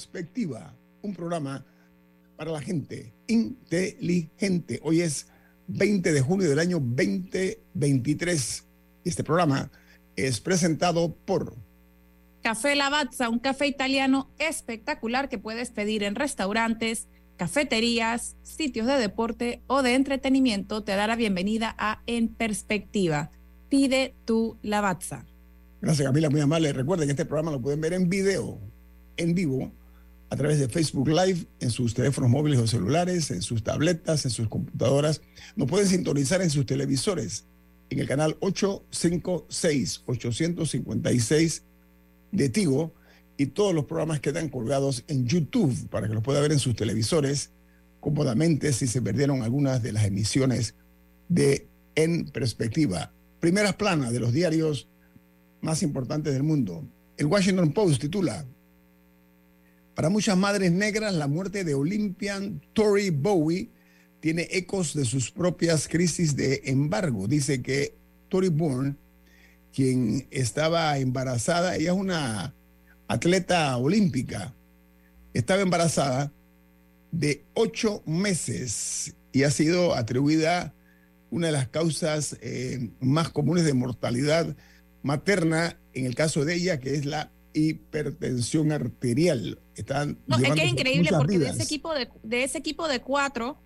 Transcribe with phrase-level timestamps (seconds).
[0.00, 1.62] Perspectiva, un programa
[2.34, 4.80] para la gente inteligente.
[4.82, 5.26] Hoy es
[5.66, 8.64] 20 de junio del año 2023.
[9.04, 9.70] Este programa
[10.16, 11.54] es presentado por
[12.42, 19.60] Café Lavazza, un café italiano espectacular que puedes pedir en restaurantes, cafeterías, sitios de deporte
[19.66, 20.82] o de entretenimiento.
[20.82, 23.32] Te da la bienvenida a En Perspectiva.
[23.68, 25.26] Pide tu Lavazza.
[25.82, 26.72] Gracias Camila, muy amable.
[26.72, 28.58] Recuerden que este programa lo pueden ver en video,
[29.18, 29.70] en vivo,
[30.30, 34.30] a través de Facebook Live en sus teléfonos móviles o celulares, en sus tabletas, en
[34.30, 35.20] sus computadoras.
[35.56, 37.44] Nos pueden sintonizar en sus televisores
[37.90, 41.62] en el canal 856, 856
[42.30, 42.94] de Tigo
[43.36, 46.76] y todos los programas quedan colgados en YouTube para que los pueda ver en sus
[46.76, 47.50] televisores
[47.98, 50.74] cómodamente si se perdieron algunas de las emisiones
[51.28, 53.12] de En Perspectiva.
[53.40, 54.88] Primeras planas de los diarios
[55.60, 56.84] más importantes del mundo.
[57.16, 58.46] El Washington Post titula
[60.00, 63.68] para muchas madres negras, la muerte de Olympian Tori Bowie
[64.20, 67.28] tiene ecos de sus propias crisis de embargo.
[67.28, 67.94] Dice que
[68.30, 68.96] Tori Bourne,
[69.74, 72.54] quien estaba embarazada, ella es una
[73.08, 74.54] atleta olímpica,
[75.34, 76.32] estaba embarazada
[77.12, 80.72] de ocho meses y ha sido atribuida
[81.30, 84.56] una de las causas eh, más comunes de mortalidad
[85.02, 89.58] materna en el caso de ella, que es la hipertensión arterial.
[89.80, 93.00] Están no, es que es increíble porque de ese equipo de, de, ese equipo de
[93.00, 93.58] cuatro,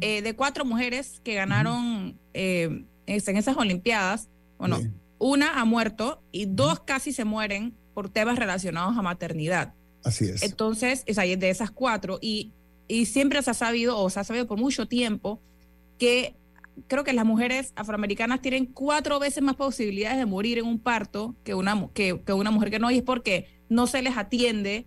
[0.00, 4.28] eh, de cuatro mujeres que ganaron eh, en esas Olimpiadas,
[4.58, 4.78] bueno,
[5.18, 9.74] una ha muerto y dos casi se mueren por temas relacionados a maternidad.
[10.04, 10.42] Así es.
[10.42, 12.52] Entonces, es ahí de esas cuatro, y,
[12.86, 15.40] y siempre se ha sabido, o se ha sabido por mucho tiempo,
[15.98, 16.36] que
[16.86, 21.34] creo que las mujeres afroamericanas tienen cuatro veces más posibilidades de morir en un parto
[21.42, 24.86] que una, que, que una mujer que no, y es porque no se les atiende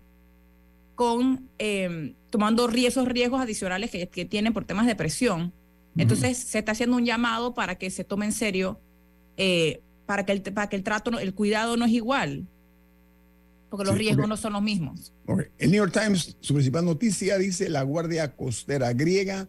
[1.00, 5.50] con em, tomando riesgos, riesgos adicionales que, que, tienen por temas de presión.
[5.96, 8.78] Entonces se está haciendo un llamado para que se tome en serio,
[9.38, 12.46] eh, para, que el, para que el trato, el cuidado no es igual,
[13.70, 15.14] porque los riesgos no son los mismos.
[15.56, 19.48] El New York Times, su principal noticia, dice la Guardia Costera griega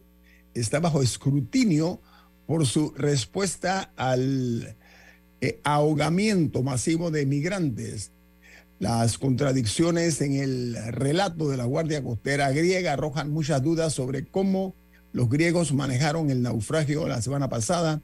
[0.54, 2.00] está bajo escrutinio
[2.46, 4.74] por su respuesta al
[5.42, 8.10] eh, ahogamiento masivo de migrantes.
[8.82, 14.74] Las contradicciones en el relato de la Guardia Costera griega arrojan muchas dudas sobre cómo
[15.12, 18.02] los griegos manejaron el naufragio la semana pasada,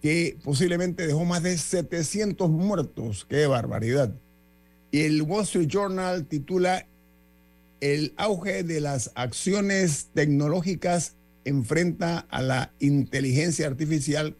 [0.00, 3.26] que posiblemente dejó más de 700 muertos.
[3.28, 4.14] ¡Qué barbaridad!
[4.92, 6.86] Y el Wall Street Journal titula
[7.80, 14.36] El auge de las acciones tecnológicas enfrenta a la inteligencia artificial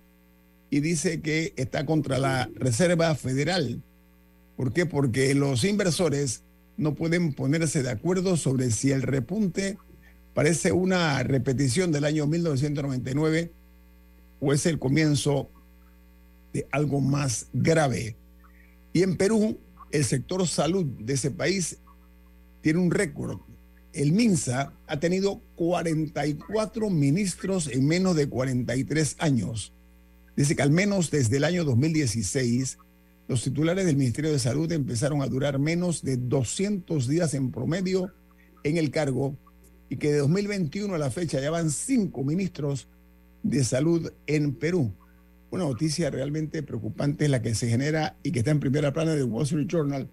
[0.70, 3.82] y dice que está contra la Reserva Federal.
[4.60, 4.84] ¿Por qué?
[4.84, 6.42] Porque los inversores
[6.76, 9.78] no pueden ponerse de acuerdo sobre si el repunte
[10.34, 13.52] parece una repetición del año 1999
[14.38, 15.48] o es el comienzo
[16.52, 18.18] de algo más grave.
[18.92, 19.58] Y en Perú,
[19.92, 21.78] el sector salud de ese país
[22.60, 23.38] tiene un récord
[23.94, 29.72] el MINSA ha tenido 44 ministros en menos de 43 años.
[30.36, 32.76] Dice que al menos desde el año 2016,
[33.30, 38.12] los titulares del Ministerio de Salud empezaron a durar menos de 200 días en promedio
[38.64, 39.36] en el cargo
[39.88, 42.88] y que de 2021 a la fecha ya van cinco ministros
[43.44, 44.92] de salud en Perú.
[45.52, 49.14] Una noticia realmente preocupante es la que se genera y que está en primera plana
[49.14, 50.10] del Wall Street Journal.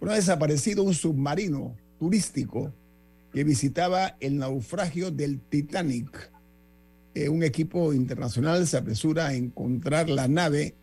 [0.00, 2.72] Bueno, ha desaparecido un submarino turístico
[3.34, 6.30] que visitaba el naufragio del Titanic.
[7.14, 10.74] eh, un equipo internacional se apresura a encontrar la nave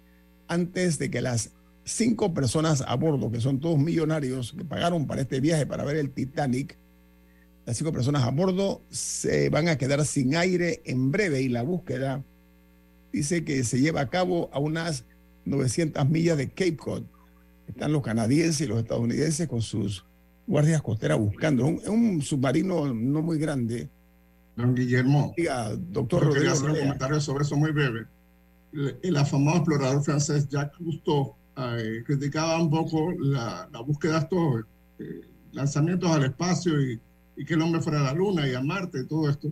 [0.48, 1.50] antes de que las
[1.92, 5.98] cinco personas a bordo, que son todos millonarios, que pagaron para este viaje para ver
[5.98, 6.78] el Titanic,
[7.66, 11.62] las cinco personas a bordo se van a quedar sin aire en breve y la
[11.62, 12.24] búsqueda
[13.14, 15.06] dice que se lleva a cabo a unas
[15.46, 17.04] 900 millas de Cape Cod.
[17.68, 20.06] Están los canadienses y los estadounidenses con sus
[20.48, 21.68] guardias costeras buscando.
[21.68, 23.88] Es un, submarino no muy grande.
[24.56, 25.34] Don Guillermo.
[25.38, 26.42] Diga, doctor Rodríguez.
[26.42, 28.08] Quería hacer un comentario sobre eso muy breve.
[29.04, 34.66] El, afamado explorador francés Jacques Cousteau eh, criticaba un poco la, búsqueda de estos
[35.00, 35.22] eh,
[35.52, 37.00] lanzamientos al espacio y,
[37.36, 39.52] y, que el hombre fuera a la Luna y a Marte y todo esto.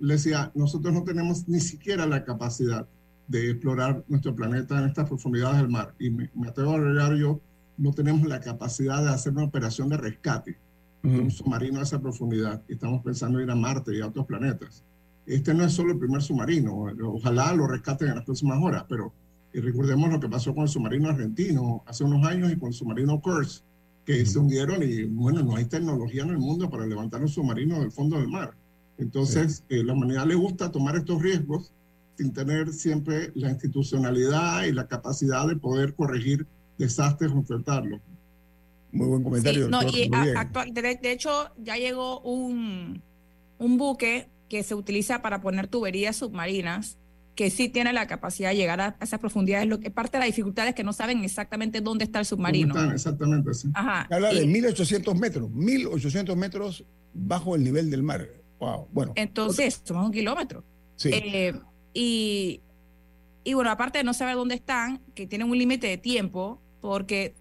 [0.00, 2.86] Le decía, nosotros no tenemos ni siquiera la capacidad
[3.28, 5.94] de explorar nuestro planeta en estas profundidades del mar.
[5.98, 7.40] Y me, atrevo a agregar yo,
[7.76, 10.58] no tenemos la capacidad de hacer una operación de rescate
[11.04, 12.60] un submarino a esa profundidad.
[12.68, 14.84] Estamos pensando en ir a Marte y a otros planetas.
[15.26, 19.12] Este no es solo el primer submarino, ojalá lo rescaten en las próximas horas, pero
[19.52, 22.74] y recordemos lo que pasó con el submarino argentino hace unos años y con el
[22.74, 23.64] submarino Kursk,
[24.04, 27.80] que se hundieron y bueno, no hay tecnología en el mundo para levantar un submarino
[27.80, 28.54] del fondo del mar.
[28.98, 31.72] Entonces, eh, la humanidad le gusta tomar estos riesgos
[32.16, 36.46] sin tener siempre la institucionalidad y la capacidad de poder corregir
[36.78, 38.00] desastres o enfrentarlos.
[38.90, 39.68] Muy buen comentario.
[39.68, 43.02] no, y actual, de, hecho, ya llegó un,
[43.58, 46.96] un buque que se utiliza para poner tuberías submarinas
[47.38, 49.68] que sí tiene la capacidad de llegar a, esas profundidades.
[49.68, 52.74] Lo que parte de la dificultad es que no saben exactamente dónde está el submarino.
[52.92, 53.68] exactamente, sí.
[53.74, 54.08] Ajá.
[54.10, 58.28] Habla de 1800 metros, 1800 metros bajo el nivel del mar.
[58.58, 59.12] Wow, bueno.
[59.14, 60.64] Entonces, somos un kilómetro.
[60.96, 61.10] Sí.
[61.12, 61.54] Eh,
[61.94, 62.60] y,
[63.44, 67.36] y bueno, aparte de no saber dónde están, que tienen un límite de tiempo, porque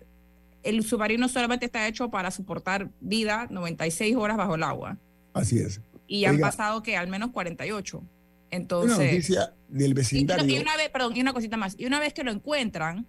[0.62, 5.00] el submarino solamente está hecho para soportar vida 96 horas bajo el agua.
[5.34, 5.82] Así es.
[6.06, 8.04] Y han pasado que al menos 48.
[8.52, 8.98] Entonces.
[8.98, 10.56] Una noticia del vecindario.
[10.56, 11.76] Y, una vez, perdón, y una cosita más.
[11.78, 13.06] Y una vez que lo encuentran,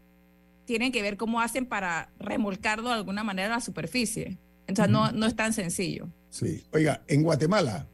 [0.64, 4.38] tienen que ver cómo hacen para remolcarlo de alguna manera a la superficie.
[4.66, 6.08] Entonces, no, no es tan sencillo.
[6.30, 6.64] Sí.
[6.72, 7.86] Oiga, en Guatemala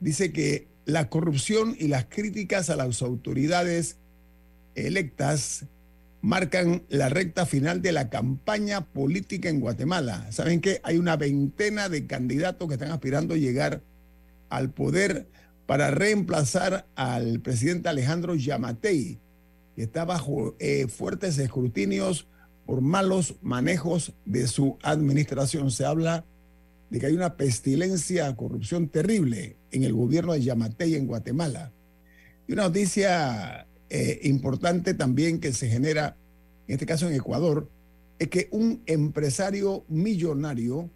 [0.00, 3.96] dice que la corrupción y las críticas a las autoridades
[4.74, 5.66] electas
[6.20, 10.30] marcan la recta final de la campaña política en Guatemala.
[10.32, 13.82] ¿Saben que Hay una veintena de candidatos que están aspirando a llegar
[14.50, 15.28] al poder
[15.68, 19.18] para reemplazar al presidente Alejandro Yamatei,
[19.76, 22.26] que está bajo eh, fuertes escrutinios
[22.64, 25.70] por malos manejos de su administración.
[25.70, 26.24] Se habla
[26.88, 31.70] de que hay una pestilencia, corrupción terrible en el gobierno de Yamatei en Guatemala.
[32.46, 36.16] Y una noticia eh, importante también que se genera,
[36.66, 37.68] en este caso en Ecuador,
[38.18, 40.88] es que un empresario millonario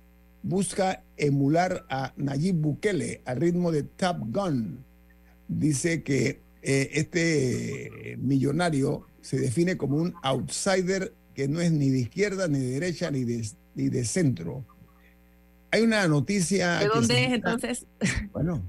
[0.43, 4.85] busca emular a Nayib Bukele al ritmo de Top Gun.
[5.49, 12.00] Dice que eh, este millonario se define como un outsider que no es ni de
[12.00, 14.65] izquierda, ni de derecha, ni de, ni de centro
[15.73, 16.79] hay una noticia.
[16.79, 17.87] ¿De dónde es entonces?
[18.33, 18.62] Bueno,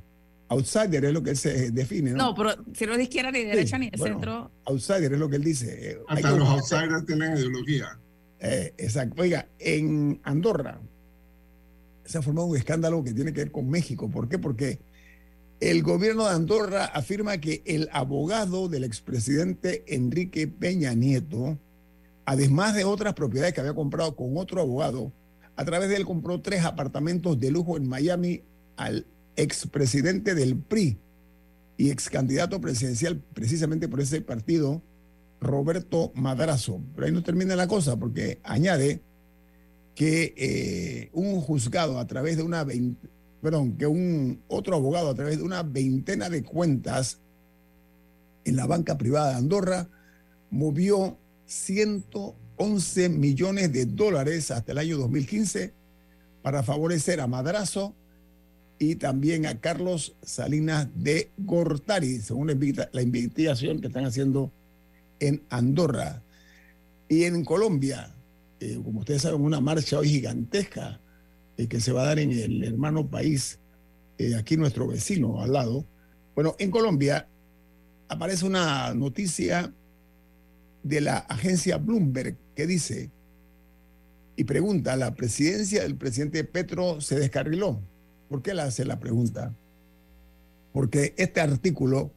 [0.48, 2.18] outsider es lo que él se define, ¿no?
[2.18, 4.52] No, pero si no es de izquierda ni de derecha ni de centro.
[4.66, 6.00] Outsider es lo que él dice.
[6.08, 8.00] Hasta los outsiders tienen ideología.
[8.40, 9.22] Eh, exacto.
[9.22, 10.80] Oiga, en Andorra
[12.06, 14.10] se ha formado un escándalo que tiene que ver con México.
[14.10, 14.40] ¿Por qué?
[14.40, 14.80] Porque
[15.60, 21.58] el gobierno de Andorra afirma que el abogado del expresidente Enrique Peña Nieto,
[22.26, 25.14] además de otras propiedades que había comprado con otro abogado,
[25.56, 28.42] a través de él compró tres apartamentos de lujo en Miami
[28.76, 29.06] al
[29.36, 30.98] expresidente del PRI
[31.78, 34.82] y ex candidato presidencial precisamente por ese partido,
[35.40, 36.82] Roberto Madrazo.
[36.96, 39.02] Pero ahí no termina la cosa porque añade
[39.96, 42.66] que eh, un juzgado a través de una
[43.42, 47.20] perdón, que un otro abogado a través de una veintena de cuentas
[48.46, 49.90] en la banca privada de Andorra
[50.50, 55.74] movió ciento 11 millones de dólares hasta el año 2015
[56.42, 57.94] para favorecer a Madrazo
[58.80, 62.48] y también a Carlos Salinas de Gortari, según
[62.92, 64.52] la investigación que están haciendo
[65.20, 66.22] en Andorra.
[67.08, 68.14] Y en Colombia,
[68.64, 71.02] eh, como ustedes saben, una marcha hoy gigantesca
[71.58, 73.60] eh, que se va a dar en el hermano país,
[74.18, 75.86] eh, aquí nuestro vecino al lado.
[76.34, 77.28] Bueno, en Colombia
[78.08, 79.74] aparece una noticia
[80.82, 83.12] de la agencia Bloomberg que dice
[84.38, 87.82] y pregunta, ¿la presidencia del presidente Petro se descarriló?
[88.30, 89.54] ¿Por qué la hace la pregunta?
[90.72, 92.14] Porque este artículo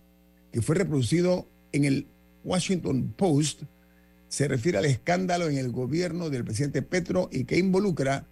[0.53, 2.07] que fue reproducido en el
[2.45, 3.65] Washington Post
[4.29, 8.27] se refiere al escándalo en el gobierno del presidente Petro y que involucra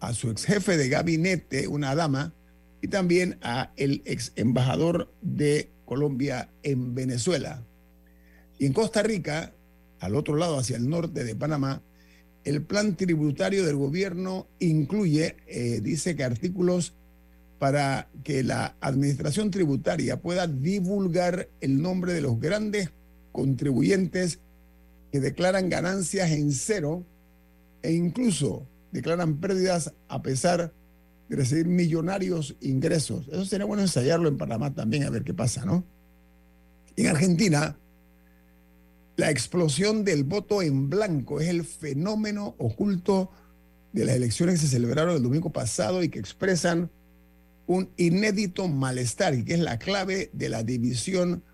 [0.00, 2.32] a su ex jefe de gabinete, una dama,
[2.82, 7.62] y también a el ex embajador de Colombia en Venezuela.
[8.58, 9.52] Y en Costa Rica,
[10.00, 11.82] al otro lado, hacia el norte de Panamá,
[12.44, 16.94] el plan tributario del gobierno incluye, eh, dice que artículos
[17.58, 22.90] para que la administración tributaria pueda divulgar el nombre de los grandes
[23.32, 24.40] contribuyentes
[25.10, 27.04] que declaran ganancias en cero
[27.82, 30.72] e incluso declaran pérdidas a pesar
[31.28, 33.28] de recibir millonarios ingresos.
[33.28, 35.84] Eso sería bueno ensayarlo en Panamá también, a ver qué pasa, ¿no?
[36.96, 37.78] En Argentina,
[39.16, 43.30] la explosión del voto en blanco es el fenómeno oculto
[43.92, 46.90] de las elecciones que se celebraron el domingo pasado y que expresan
[47.66, 51.44] un inédito malestar y que es la clave de la división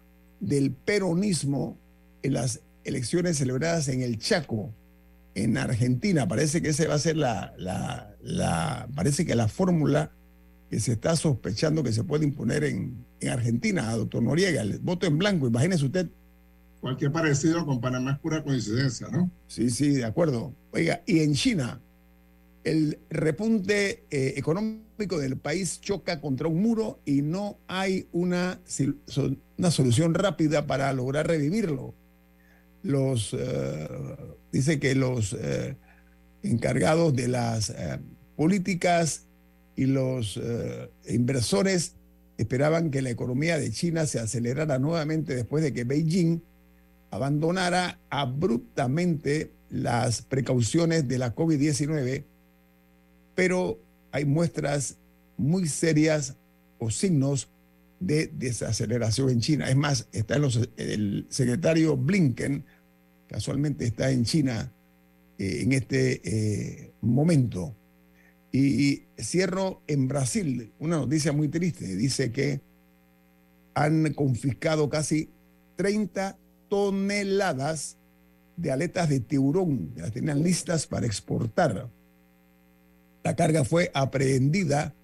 [0.41, 1.79] del peronismo
[2.23, 4.73] en las elecciones celebradas en el Chaco,
[5.35, 6.27] en Argentina.
[6.27, 10.13] Parece que esa va a ser la, la, parece que la fórmula
[10.71, 15.07] que se está sospechando que se puede imponer en, en Argentina, doctor Noriega, el voto
[15.07, 16.09] en blanco, imagínese usted.
[16.81, 19.31] Cualquier parecido con Panamá es pura coincidencia, ¿no?
[19.47, 20.55] Sí, sí, de acuerdo.
[20.73, 21.81] Oiga, y en China,
[22.65, 28.61] el repunte eh, económico del país choca contra un muro y no hay una,
[29.57, 31.95] una solución rápida para lograr revivirlo
[32.83, 33.89] los, eh,
[34.53, 35.77] dice que los eh,
[36.43, 37.99] encargados de las eh,
[38.37, 39.23] políticas
[39.75, 40.41] y los
[41.07, 41.97] inversores
[42.39, 46.41] esperaban que la economía de China se acelerara nuevamente después de que Beijing
[47.11, 52.25] abandonara abruptamente las precauciones de la COVID-19,
[53.35, 53.79] pero
[54.13, 54.97] hay muestras
[55.37, 56.37] muy serias
[56.79, 57.49] o signos
[58.01, 59.69] de desaceleración en China.
[59.69, 62.65] Es más, está en los, el secretario Blinken
[63.27, 64.73] casualmente está en China
[65.39, 67.75] eh, en este eh, momento.
[68.53, 72.61] Y, cierro en Brasil, una noticia muy triste, dice que
[73.75, 75.31] han confiscado casi
[75.77, 76.39] 30
[76.69, 77.97] toneladas
[78.57, 81.91] de aletas de tiburón, las tenían listas para exportar.
[83.25, 84.95] La carga fue aprehendida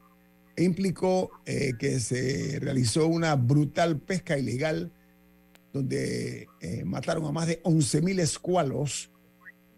[0.56, 4.92] implicó eh, que se realizó una brutal pesca ilegal
[5.72, 9.10] donde eh, mataron a más de 11.000 escualos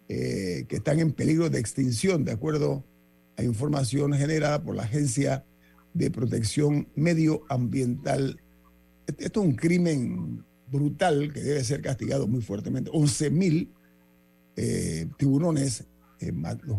[0.08, 2.84] eh, que están en peligro de extinción, de acuerdo
[3.36, 5.44] a información generada por la Agencia
[5.94, 8.40] de Protección Medioambiental.
[9.06, 12.90] Esto es un crimen brutal que debe ser castigado muy fuertemente.
[12.90, 13.68] 11.000
[14.56, 15.84] eh, tiburones
[16.64, 16.78] los,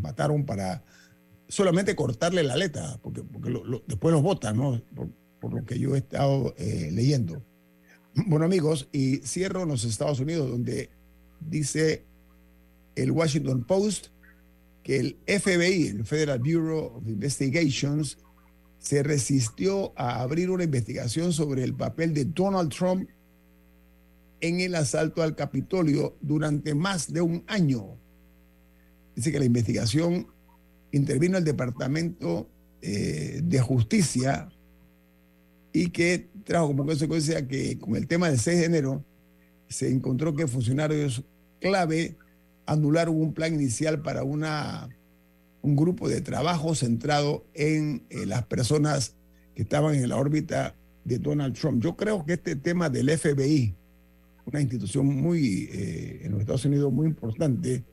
[0.00, 0.84] mataron para
[1.48, 3.52] solamente cortarle la aleta, porque, porque
[3.86, 4.82] después los botan, ¿no?
[4.94, 7.40] Por, lo que yo he estado leyendo.
[8.26, 10.90] Bueno amigos, y cierro en los Estados Unidos donde
[11.38, 12.04] dice
[12.96, 14.08] el Washington Post
[14.82, 18.18] que el FBI, el Federal Bureau of Investigations,
[18.78, 23.08] se resistió a abrir una investigación sobre el papel de Donald Trump
[24.40, 27.98] en el asalto al Capitolio durante más de un año.
[29.16, 30.28] Dice que la investigación
[30.96, 32.48] intervino el Departamento
[32.82, 34.48] eh, de Justicia
[35.72, 39.04] y que trajo como consecuencia que con el tema del 6 de enero
[39.68, 41.24] se encontró que funcionarios
[41.60, 42.16] clave
[42.66, 44.88] anularon un plan inicial para una,
[45.62, 49.14] un grupo de trabajo centrado en eh, las personas
[49.54, 50.74] que estaban en la órbita
[51.04, 51.82] de Donald Trump.
[51.82, 53.74] Yo creo que este tema del FBI,
[54.44, 57.84] una institución muy eh, en los Estados Unidos muy importante,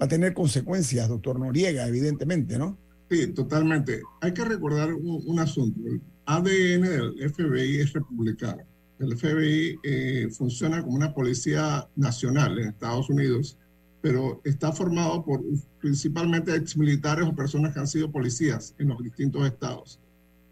[0.00, 2.78] va a tener consecuencias, doctor Noriega, evidentemente, ¿no?
[3.10, 4.02] Sí, totalmente.
[4.20, 5.80] Hay que recordar un, un asunto.
[6.26, 8.62] ADN del FBI es republicano.
[9.00, 13.58] El FBI eh, funciona como una policía nacional en Estados Unidos,
[14.02, 15.42] pero está formado por
[15.80, 19.98] principalmente exmilitares o personas que han sido policías en los distintos estados.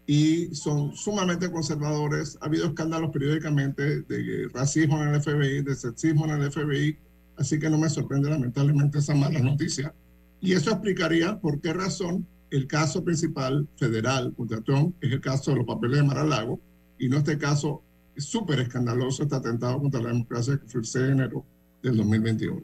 [0.07, 2.37] Y son sumamente conservadores.
[2.41, 6.97] Ha habido escándalos periódicamente de racismo en el FBI, de sexismo en el FBI,
[7.39, 9.93] así que no me sorprende lamentablemente esa mala noticia.
[10.41, 15.51] Y eso explicaría por qué razón el caso principal federal contra Trump es el caso
[15.51, 16.59] de los papeles de Mar-a-Lago
[16.97, 17.83] y no este caso
[18.17, 21.45] súper escandaloso, este atentado contra la democracia que fue el 6 de enero
[21.81, 22.61] del 2021.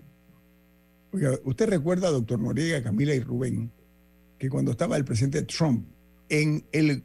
[1.13, 3.71] Oiga, usted recuerda, doctor Noriega, Camila y Rubén,
[4.37, 5.87] que cuando estaba el presidente Trump
[6.27, 7.03] en el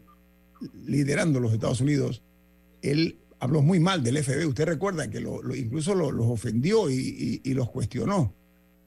[0.85, 2.23] liderando los Estados Unidos,
[2.83, 4.45] él habló muy mal del FBI.
[4.45, 8.33] Usted recuerda que lo, incluso los ofendió y, los cuestionó.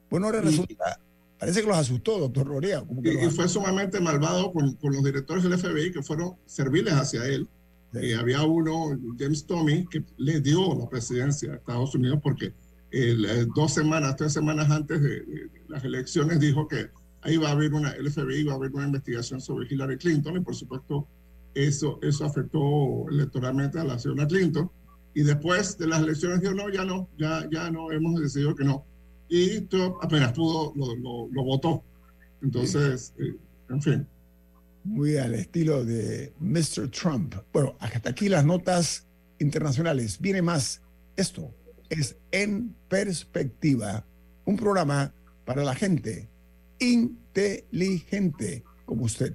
[0.08, 0.98] Bueno, ahora resulta
[1.38, 2.82] Parece que los asustó, doctor Rorea.
[3.02, 7.48] y, fue sumamente malvado con, los directores del FBI que fueron serviles hacia él.
[7.92, 12.54] Eh, había uno, James Tommy, que le dio la presidencia a Estados Unidos porque
[12.92, 16.88] eh, dos semanas, tres semanas antes de, las elecciones dijo que
[17.20, 20.36] ahí va a haber una, el FBI va a haber una investigación sobre Hillary Clinton
[20.36, 21.06] y por supuesto
[21.54, 24.70] eso, eso afectó electoralmente a la señora Clinton.
[25.14, 28.64] Y después de las elecciones dijo, no, ya no, ya, ya no, hemos decidido que
[28.64, 28.84] no.
[29.28, 31.82] Y Trump apenas pudo, lo, lo, votó.
[32.42, 33.36] Entonces, eh,
[33.70, 34.06] en fin.
[34.82, 36.90] Muy al estilo de Mr.
[36.90, 37.34] Trump.
[37.52, 39.06] Bueno, hasta aquí las notas
[39.38, 40.18] internacionales.
[40.20, 40.82] Viene más.
[41.16, 41.54] Esto
[41.88, 44.04] es En Perspectiva,
[44.44, 46.28] un programa para la gente
[46.78, 49.34] inteligente como usted.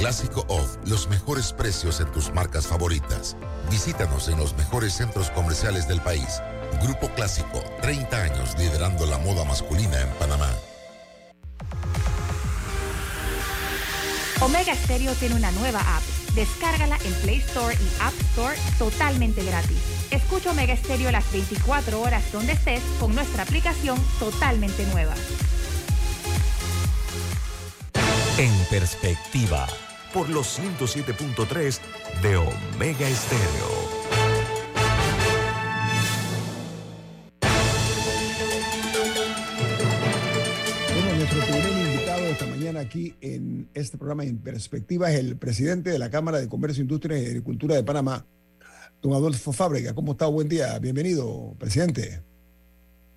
[0.00, 3.36] Clásico Off, los mejores precios en tus marcas favoritas.
[3.70, 6.40] Visítanos en los mejores centros comerciales del país.
[6.82, 10.48] Grupo Clásico, 30 años liderando la moda masculina en Panamá.
[14.40, 16.02] Omega Stereo tiene una nueva app.
[16.34, 19.76] Descárgala en Play Store y App Store totalmente gratis.
[20.10, 25.12] Escucha Omega Stereo las 24 horas donde estés con nuestra aplicación totalmente nueva.
[28.38, 29.68] En perspectiva.
[30.12, 31.78] Por los 107.3
[32.22, 34.00] de Omega Estéreo.
[42.80, 47.18] aquí en este programa en perspectiva es el presidente de la Cámara de Comercio, Industria
[47.18, 48.26] y Agricultura de Panamá,
[49.02, 49.94] don Adolfo Fábrega.
[49.94, 50.26] ¿Cómo está?
[50.26, 50.78] Buen día.
[50.78, 52.22] Bienvenido, presidente.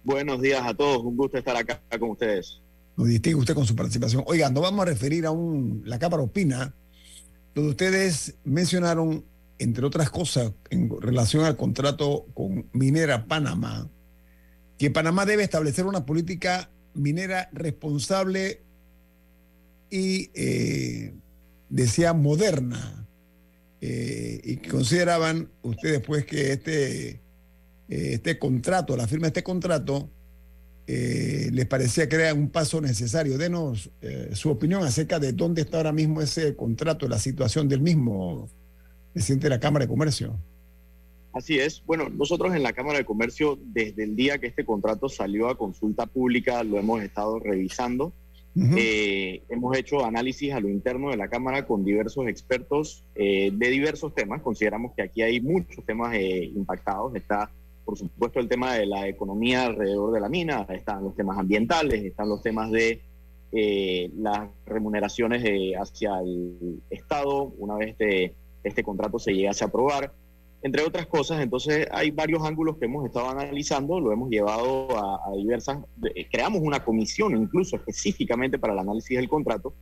[0.03, 1.03] Buenos días a todos.
[1.03, 2.61] Un gusto estar acá con ustedes.
[2.95, 4.23] Nos distingue usted con su participación.
[4.27, 6.75] Oiga, nos vamos a referir a un, la Cámara Opina,
[7.53, 9.25] donde ustedes mencionaron,
[9.59, 13.89] entre otras cosas, en relación al contrato con Minera Panamá,
[14.77, 18.63] que Panamá debe establecer una política minera responsable
[19.89, 21.13] y eh,
[21.69, 23.07] decía moderna.
[23.85, 27.19] Eh, y consideraban ustedes pues que este, eh,
[27.89, 30.09] este contrato, la firma de este contrato,
[30.85, 33.37] les parecía que era un paso necesario.
[33.37, 33.89] Denos
[34.33, 38.49] su opinión acerca de dónde está ahora mismo ese contrato, la situación del mismo,
[39.13, 40.39] presidente de la Cámara de Comercio.
[41.33, 41.83] Así es.
[41.85, 45.57] Bueno, nosotros en la Cámara de Comercio, desde el día que este contrato salió a
[45.57, 48.13] consulta pública, lo hemos estado revisando.
[48.55, 53.69] Eh, hemos hecho análisis a lo interno de la Cámara con diversos expertos eh, de
[53.69, 54.43] diversos temas.
[54.43, 57.15] Consideramos que aquí hay muchos temas eh, impactados.
[57.15, 57.51] Está,
[57.85, 62.03] por supuesto, el tema de la economía alrededor de la mina, están los temas ambientales,
[62.03, 63.01] están los temas de
[64.17, 65.43] las remuneraciones
[65.79, 70.11] hacia el Estado una vez este, este contrato se llegase a aprobar
[70.63, 71.41] entre otras cosas.
[71.41, 75.79] Entonces hay varios ángulos que hemos estado analizando, lo hemos llevado a, diversas,
[76.31, 79.73] creamos una comisión incluso específicamente para el análisis del contrato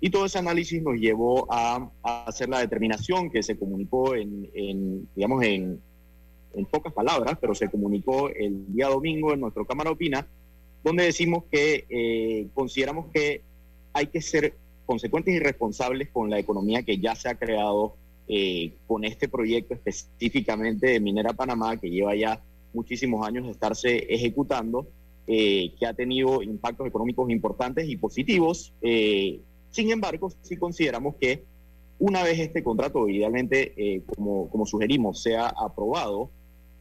[0.00, 1.90] y todo ese análisis nos llevó a,
[2.26, 5.80] hacer la determinación que se comunicó en, digamos, en,
[6.56, 10.26] en, pocas palabras, pero se comunicó el día domingo en nuestro Cámara Opina,
[10.82, 13.42] donde decimos que eh, consideramos que
[13.92, 14.54] hay que ser
[14.86, 19.74] consecuentes y responsables con la economía que ya se ha creado eh, con este proyecto
[19.74, 24.86] específicamente de Minera Panamá, que lleva ya muchísimos años de estarse ejecutando,
[25.26, 28.72] eh, que ha tenido impactos económicos importantes y positivos.
[28.80, 29.40] Eh,
[29.70, 31.44] sin embargo, sí consideramos que
[31.98, 36.30] una vez este contrato, idealmente, como, como sugerimos, sea aprobado,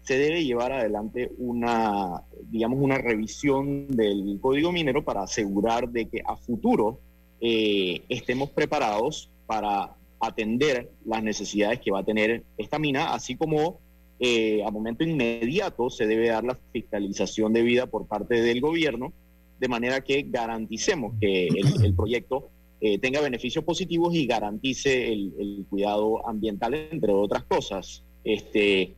[0.04, 6.22] se debe llevar adelante una, digamos, una revisión del código minero para asegurar de que
[6.26, 7.00] a futuro
[7.40, 13.80] estemos preparados para atender las necesidades que va a tener esta mina, así como
[14.20, 19.12] eh, a momento inmediato se debe dar la fiscalización debida por parte del gobierno
[19.60, 22.50] de manera que garanticemos que el, proyecto
[22.82, 28.04] eh, tenga beneficios positivos y garantice el, cuidado ambiental, entre otras cosas.
[28.24, 28.94] Este,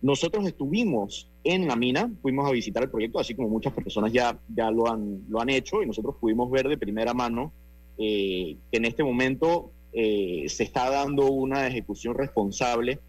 [0.00, 4.38] nosotros estuvimos en la mina, fuimos a visitar el proyecto, así como muchas personas ya,
[4.54, 7.52] ya lo, han, lo han hecho, y nosotros pudimos ver de primera mano
[7.98, 13.00] eh, que en este momento eh, se está dando una ejecución responsable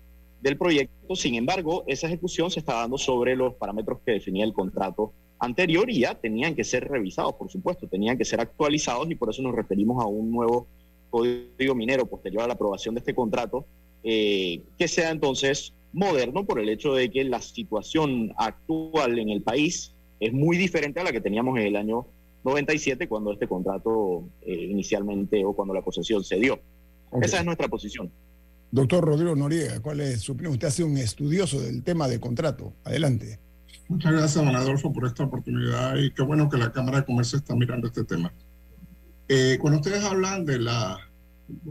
[0.41, 1.15] del proyecto.
[1.15, 5.89] Sin embargo, esa ejecución se está dando sobre los parámetros que definía el contrato anterior
[5.89, 9.41] y ya tenían que ser revisados, por supuesto, tenían que ser actualizados y por eso
[9.41, 10.67] nos referimos a un nuevo
[11.09, 13.65] código minero posterior a la aprobación de este contrato,
[14.03, 19.41] eh, que sea entonces moderno por el hecho de que la situación actual en el
[19.41, 22.07] país es muy diferente a la que teníamos en el año
[22.43, 26.59] 97 cuando este contrato eh, inicialmente o cuando la posesión se dio.
[27.21, 28.11] Esa es nuestra posición.
[28.71, 30.53] Doctor Rodrigo Noriega, ¿cuál es su opinión?
[30.53, 32.73] Usted ha sido un estudioso del tema de contrato.
[32.83, 33.39] Adelante.
[33.87, 37.39] Muchas gracias, don Adolfo, por esta oportunidad y qué bueno que la Cámara de Comercio
[37.39, 38.31] está mirando este tema.
[39.27, 40.99] Eh, cuando ustedes hablan de la...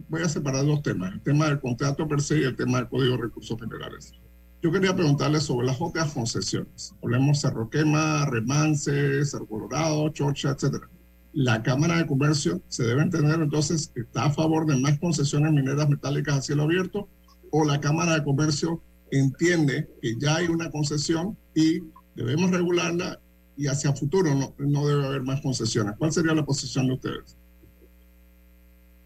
[0.09, 2.88] Voy a separar dos temas, el tema del contrato per se y el tema del
[2.88, 4.12] Código de Recursos Generales.
[4.61, 6.93] Yo quería preguntarle sobre las otras concesiones.
[7.03, 10.91] Hablemos Cerro Quema, Remance, Cerro Colorado, Chorcha, etcétera.
[11.33, 15.53] La Cámara de Comercio se debe entender entonces que está a favor de más concesiones
[15.53, 17.09] mineras metálicas a cielo abierto
[17.53, 21.81] o la Cámara de Comercio entiende que ya hay una concesión y
[22.17, 23.21] debemos regularla
[23.57, 25.95] y hacia futuro no, debe haber más concesiones.
[25.99, 27.38] ¿Cuál sería la posición de ustedes?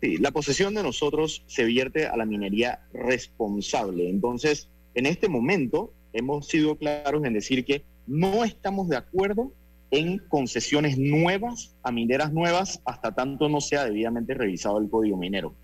[0.03, 4.11] Sí, la posesión de nosotros se vierte a la minería responsable.
[4.11, 9.53] Entonces, en este momento hemos sido claros en decir que no estamos de acuerdo
[9.93, 15.55] en concesiones nuevas a mineras nuevas hasta tanto no sea debidamente revisado el código minero.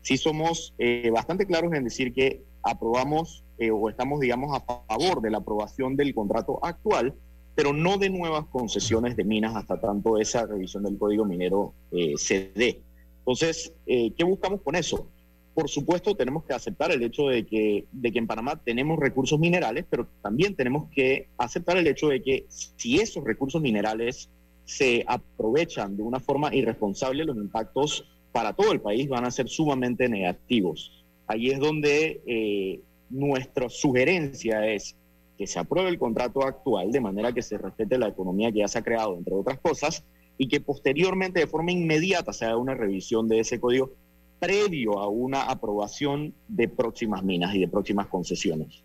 [0.00, 5.20] Sí somos eh, bastante claros en decir que aprobamos eh, o estamos, digamos, a favor
[5.20, 7.14] de la aprobación del contrato actual,
[7.54, 12.14] pero no de nuevas concesiones de minas hasta tanto esa revisión del código minero eh,
[12.16, 12.80] se dé.
[13.26, 15.08] Entonces, eh, ¿qué buscamos con eso?
[15.52, 19.40] Por supuesto, tenemos que aceptar el hecho de que, de que en Panamá tenemos recursos
[19.40, 24.30] minerales, pero también tenemos que aceptar el hecho de que si esos recursos minerales
[24.64, 29.48] se aprovechan de una forma irresponsable, los impactos para todo el país van a ser
[29.48, 31.04] sumamente negativos.
[31.26, 34.94] Ahí es donde nuestra sugerencia es
[35.36, 38.68] que se apruebe el contrato actual de manera que se respete la economía que ya
[38.68, 40.04] se ha creado, entre otras cosas,
[40.38, 43.92] y que posteriormente, de forma inmediata, se haga una revisión de ese código
[44.38, 48.82] previo a una aprobación de próximas minas y de próximas concesiones.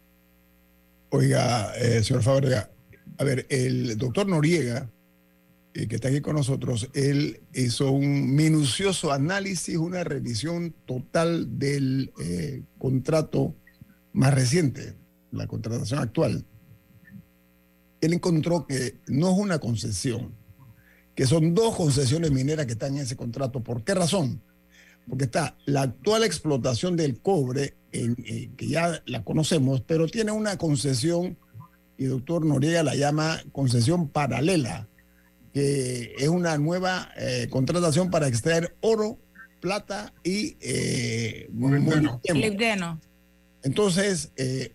[1.09, 2.71] Oiga, eh, señor Fábrega,
[3.17, 4.89] a ver, el doctor Noriega,
[5.73, 12.13] eh, que está aquí con nosotros, él hizo un minucioso análisis, una revisión total del
[12.21, 13.55] eh, contrato
[14.13, 14.95] más reciente,
[15.31, 16.45] la contratación actual,
[18.01, 20.33] él encontró que no es una concesión,
[21.21, 23.59] que son dos concesiones mineras que están en ese contrato.
[23.59, 24.41] ¿Por qué razón?
[25.07, 30.31] Porque está la actual explotación del cobre, en, eh, que ya la conocemos, pero tiene
[30.31, 31.37] una concesión,
[31.95, 34.87] y el doctor Noriega la llama concesión paralela,
[35.53, 39.19] que es una nueva eh, contratación para extraer oro,
[39.59, 41.51] plata y eh,
[43.61, 44.73] entonces, eh,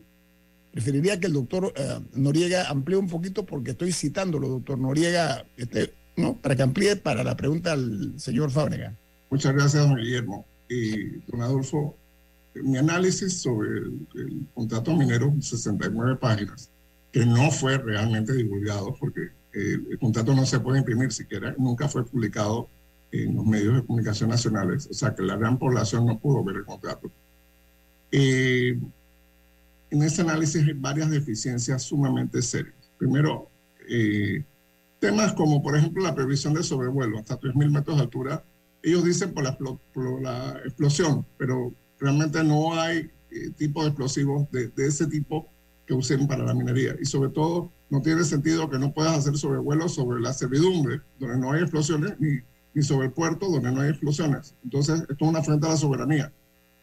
[0.71, 5.93] preferiría que el doctor eh, Noriega amplíe un poquito porque estoy citándolo, doctor Noriega, este,
[6.17, 6.37] ¿no?
[6.37, 8.95] para que amplíe para la pregunta al señor Fábrega.
[9.31, 10.47] Muchas gracias, don Guillermo.
[10.69, 11.97] Y don Adolfo,
[12.55, 16.71] mi análisis sobre el, contrato minero, 69 páginas,
[17.13, 22.05] que no fue realmente divulgado porque el contrato no se puede imprimir siquiera, nunca fue
[22.05, 22.69] publicado
[23.11, 26.57] en los medios de comunicación nacionales, o sea que la gran población no pudo ver
[26.57, 27.11] el contrato.
[28.13, 28.79] Eh,
[29.91, 32.75] en ese análisis hay varias deficiencias sumamente serias.
[32.99, 33.49] Primero,
[33.89, 34.45] eh,
[34.99, 38.45] temas como, por ejemplo, la previsión de sobrevuelo hasta 3.000 metros de altura.
[38.83, 39.59] Ellos dicen por la,
[40.23, 45.49] la explosión, pero realmente no hay eh, tipo de explosivos de, ese tipo
[45.87, 46.97] que usen para la minería.
[47.01, 51.39] Y sobre todo, no tiene sentido que no puedas hacer sobrevuelo sobre la servidumbre, donde
[51.39, 52.41] no hay explosiones, ni,
[52.75, 54.55] ni sobre el puerto, donde no hay explosiones.
[54.65, 56.33] Entonces, esto es una frente a la soberanía.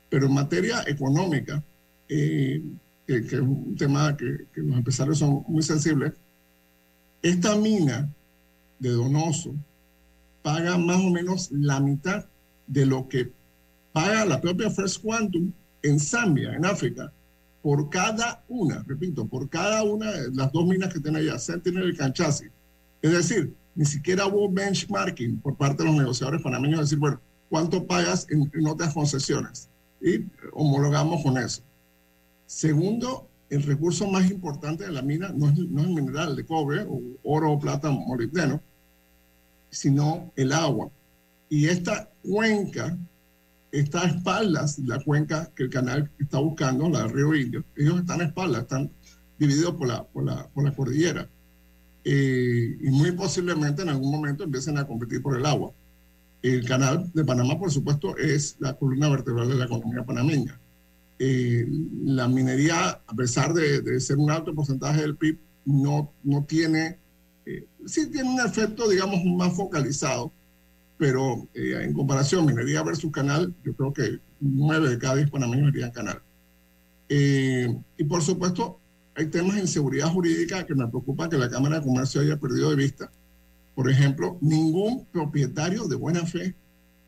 [0.09, 1.63] Pero en materia económica,
[2.07, 2.63] eh,
[3.07, 6.13] que, es un tema que, los empresarios son muy sensibles,
[7.23, 8.13] esta mina
[8.77, 9.55] de Donoso
[10.43, 12.25] paga más o menos la mitad
[12.67, 13.31] de lo que
[13.91, 17.11] paga la propia First Quantum en Zambia, en África,
[17.63, 21.89] por cada una, repito, por cada una de las dos minas que tiene allá, Sentinel
[21.89, 22.45] y Canchasi.
[23.01, 27.87] Es decir, ni siquiera hubo benchmarking por parte de los negociadores panameños, decir, bueno, ¿cuánto
[27.87, 29.69] pagas en, en otras concesiones?
[30.03, 31.61] y homologamos con eso.
[32.45, 37.01] Segundo, el recurso más importante de la mina no es, el mineral de cobre, o
[37.23, 38.61] oro o plata molibdeno,
[39.69, 40.89] sino el agua.
[41.49, 42.97] Y esta cuenca
[43.71, 47.63] está a espaldas la cuenca que el canal está buscando, la del río Indio.
[47.75, 48.91] Ellos están a espaldas, están
[49.37, 51.29] divididos por la cordillera.
[52.05, 55.71] Eh, y muy posiblemente en algún momento empiecen a competir por el agua.
[56.41, 60.59] El canal de Panamá, por supuesto, es la columna vertebral de la economía panameña.
[61.19, 61.67] Eh,
[62.03, 66.99] la minería, a pesar de, ser un alto porcentaje del PIB, no, no tiene,
[67.45, 70.33] eh, sí tiene un efecto, digamos, más focalizado,
[70.97, 75.91] pero en comparación minería versus canal, yo creo que nueve de cada diez panameños irían
[75.91, 76.21] canal.
[77.09, 78.79] y por supuesto,
[79.15, 82.69] hay temas en seguridad jurídica que me preocupa que la Cámara de Comercio haya perdido
[82.71, 83.11] de vista.
[83.75, 86.55] Por ejemplo, ningún propietario de buena fe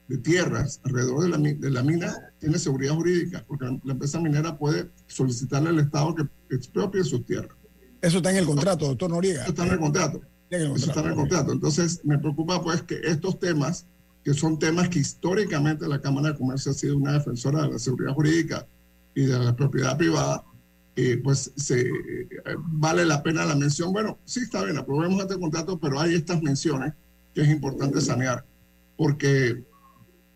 [0.07, 4.57] de tierras alrededor de la, de la mina tiene seguridad jurídica, porque la, empresa minera
[4.57, 7.57] puede solicitarle al Estado que expropie sus tierras.
[8.01, 9.41] Eso está en el contrato, doctor Noriega.
[9.41, 10.21] Eso está en el contrato.
[10.49, 11.51] Eso está en el contrato.
[11.51, 13.87] Entonces, me preocupa pues que estos temas,
[14.23, 17.79] que son temas que históricamente la Cámara de Comercio ha sido una defensora de la
[17.79, 18.67] seguridad jurídica
[19.15, 20.43] y de la propiedad privada,
[20.95, 23.91] eh, pues se, eh, vale la pena la mención.
[23.91, 26.93] Bueno, sí está bien, aprobemos este contrato, pero hay estas menciones
[27.33, 28.45] que es importante sanear,
[28.95, 29.63] porque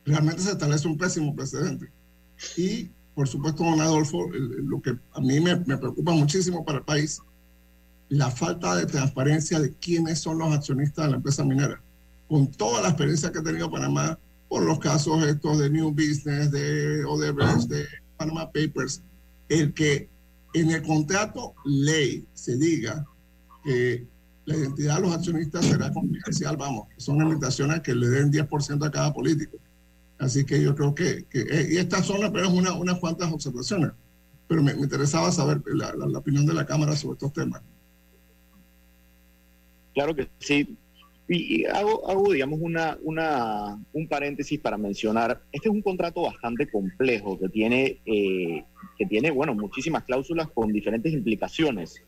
[0.09, 1.91] realmente se establece un pésimo precedente.
[2.57, 6.85] Y, por supuesto, don Adolfo, lo que a mí me, me preocupa muchísimo para el
[6.85, 7.21] país,
[8.09, 11.81] la falta de transparencia de quiénes son los accionistas de la empresa minera.
[12.27, 14.17] Con toda la experiencia que ha tenido Panamá,
[14.47, 17.85] por los casos estos de New Business, de Odebrecht, de
[18.17, 19.03] Panama Papers,
[19.47, 20.09] el que
[20.53, 23.05] en el contrato ley se diga
[23.63, 24.07] que
[24.45, 28.91] la identidad de los accionistas será confidencial, vamos, son limitaciones que le den 10% a
[28.91, 29.57] cada político.
[30.19, 33.91] Así que yo creo que, eh, y estas son apenas una, unas cuantas observaciones,
[34.47, 37.61] pero me, interesaba saber la, la, opinión de la Cámara sobre estos temas.
[39.93, 40.77] Claro que sí.
[41.29, 46.69] Y, hago, hago, digamos, una, una, un paréntesis para mencionar, este es un contrato bastante
[46.69, 48.65] complejo que tiene, eh,
[48.97, 52.03] que tiene, bueno, muchísimas cláusulas con diferentes implicaciones.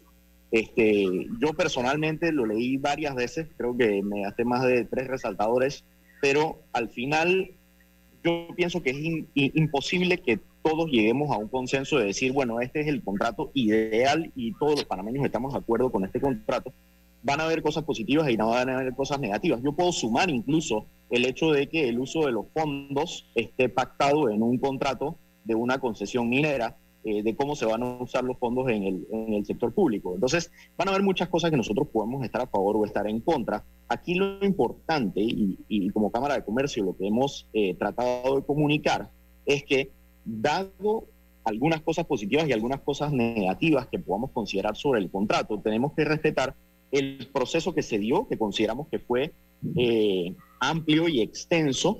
[0.51, 5.85] Este, yo personalmente lo leí varias veces, creo que me gasté más de tres resaltadores,
[6.19, 7.51] pero al final
[8.23, 12.81] yo pienso que es imposible que todos lleguemos a un consenso de decir, bueno, este
[12.81, 16.73] es el contrato ideal y todos los panameños estamos de acuerdo con este contrato,
[17.23, 19.61] van a haber cosas positivas y no van a haber cosas negativas.
[19.63, 24.29] Yo puedo sumar incluso el hecho de que el uso de los fondos esté pactado
[24.29, 28.37] en un contrato de una concesión minera, eh, de cómo se van a usar los
[28.37, 30.13] fondos en el, en el, sector público.
[30.13, 33.19] Entonces, van a haber muchas cosas que nosotros podemos estar a favor o estar en
[33.21, 33.63] contra.
[33.87, 39.09] Aquí lo importante, y, como Cámara de Comercio lo que hemos eh, tratado de comunicar,
[39.45, 39.91] es que
[40.23, 41.05] dado
[41.43, 46.05] algunas cosas positivas y algunas cosas negativas que podamos considerar sobre el contrato, tenemos que
[46.05, 46.55] respetar
[46.91, 49.33] el proceso que se dio, que consideramos que fue
[49.75, 51.97] eh, amplio y extenso,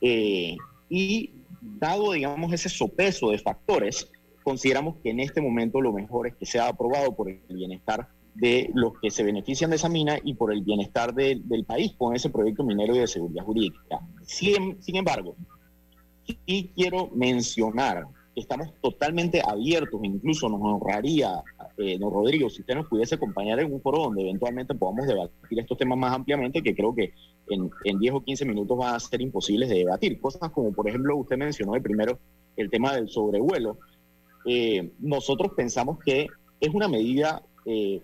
[0.00, 0.56] eh,
[0.88, 4.10] y dado, digamos, ese sopeso de factores,
[4.42, 8.70] consideramos que en este momento lo mejor es que sea aprobado por el bienestar de
[8.74, 12.30] los que se benefician de esa mina y por el bienestar del país con ese
[12.30, 14.00] proyecto minero y de seguridad jurídica.
[14.22, 15.36] Sin, embargo,
[16.24, 21.42] sí quiero mencionar estamos totalmente abiertos, incluso nos honraría,
[21.76, 25.58] eh, don Rodrigo, si usted nos pudiese acompañar en un foro donde eventualmente podamos debatir
[25.58, 27.12] estos temas más ampliamente, que creo que
[27.48, 30.20] en, en 10 o 15 minutos van a ser imposibles de debatir.
[30.20, 32.18] Cosas como, por ejemplo, usted mencionó de primero
[32.56, 33.78] el tema del sobrevuelo.
[34.44, 36.26] Eh, nosotros pensamos que
[36.60, 38.02] es una medida eh,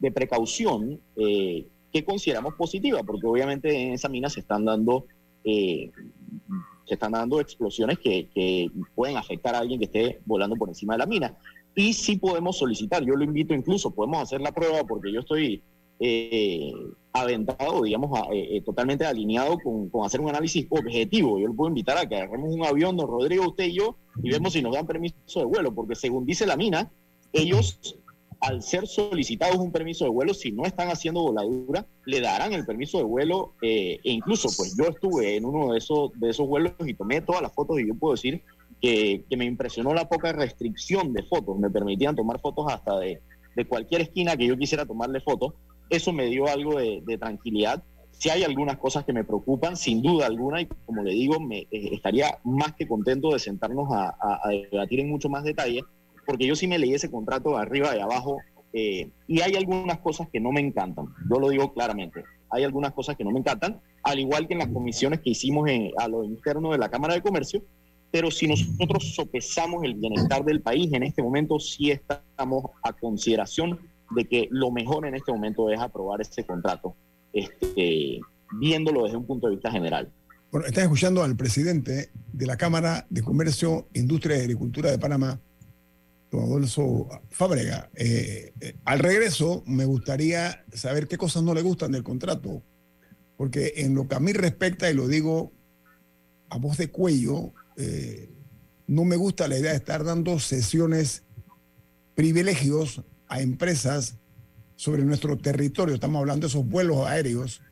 [0.00, 5.06] de precaución eh, que consideramos positiva, porque obviamente en esa mina se están dando
[5.44, 10.94] se están dando explosiones que, que, pueden afectar a alguien que esté volando por encima
[10.94, 11.36] de la mina.
[11.76, 15.62] Y sí podemos solicitar, yo lo invito incluso, podemos hacer la prueba porque yo estoy
[16.00, 16.72] eh,
[17.12, 21.38] aventado, digamos, eh, eh, totalmente alineado con, con, hacer un análisis objetivo.
[21.38, 24.30] Yo le puedo invitar a que agarremos un avión, don Rodrigo, usted y yo, y
[24.30, 26.90] vemos si nos dan permiso de vuelo, porque según dice la mina,
[27.32, 27.78] ellos
[28.40, 32.64] al ser solicitados un permiso de vuelo, si no están haciendo voladura, le darán el
[32.64, 33.54] permiso de vuelo.
[33.62, 37.20] Eh, e incluso, pues yo estuve en uno de esos, de esos vuelos y tomé
[37.20, 38.42] todas las fotos y yo puedo decir
[38.80, 41.58] que, me impresionó la poca restricción de fotos.
[41.58, 43.20] Me permitían tomar fotos hasta de,
[43.68, 45.54] cualquier esquina que yo quisiera tomarle fotos.
[45.90, 47.82] Eso me dio algo de, tranquilidad.
[48.12, 51.60] Si hay algunas cosas que me preocupan, sin duda alguna, y como le digo, me
[51.60, 55.82] eh, estaría más que contento de sentarnos a, a debatir en mucho más detalle
[56.26, 58.38] porque yo sí me leí ese contrato de arriba y abajo
[58.72, 62.92] eh, y hay algunas cosas que no me encantan, yo lo digo claramente, hay algunas
[62.92, 66.24] cosas que no me encantan, al igual que en las comisiones que hicimos a lo
[66.24, 67.62] interno de la Cámara de Comercio,
[68.10, 73.80] pero si nosotros sopesamos el bienestar del país en este momento, sí estamos a consideración
[74.10, 76.94] de que lo mejor en este momento es aprobar ese contrato.
[77.32, 78.20] Este,
[78.52, 80.10] viéndolo desde un punto de vista general.
[80.50, 85.40] Bueno, estás escuchando al presidente de la Cámara de Comercio, Industria y Agricultura de Panamá,
[86.30, 87.90] don Adolfo Fábrega.
[87.94, 92.62] Eh, eh, al regreso, me gustaría saber qué cosas no le gustan del contrato,
[93.36, 95.52] porque en lo que a mí respecta, y lo digo
[96.48, 98.30] a voz de cuello, eh,
[98.86, 101.24] no me gusta la idea de estar dando sesiones,
[102.14, 104.16] privilegios a empresas
[104.76, 105.94] sobre nuestro territorio.
[105.94, 107.62] Estamos hablando de esos vuelos aéreos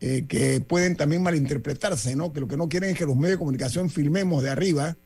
[0.00, 2.32] eh, que pueden también malinterpretarse, ¿no?
[2.32, 4.96] Que lo que no quieren es que los medios de comunicación filmemos de arriba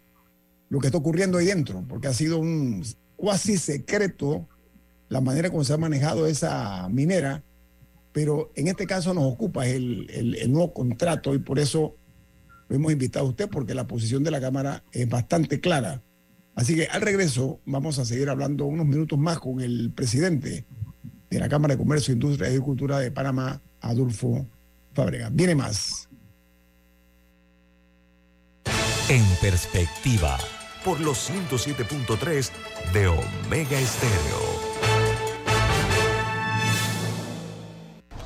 [0.68, 4.48] lo que está ocurriendo ahí dentro, porque ha sido un cuasi secreto
[5.08, 7.44] la manera como se ha manejado esa minera,
[8.12, 11.96] pero en este caso nos ocupa el, el nuevo contrato y por eso
[12.68, 16.02] lo hemos invitado a usted porque la posición de la Cámara es bastante clara.
[16.56, 20.66] Así que al regreso vamos a seguir hablando unos minutos más con el presidente
[21.28, 24.48] de la Cámara de Comercio, Industria y Agricultura de Panamá, Adolfo
[24.94, 25.28] Fábrega.
[25.30, 26.08] Viene más.
[29.10, 30.38] En perspectiva,
[30.82, 32.50] por los 107.3
[32.94, 34.55] de Omega Estéreo.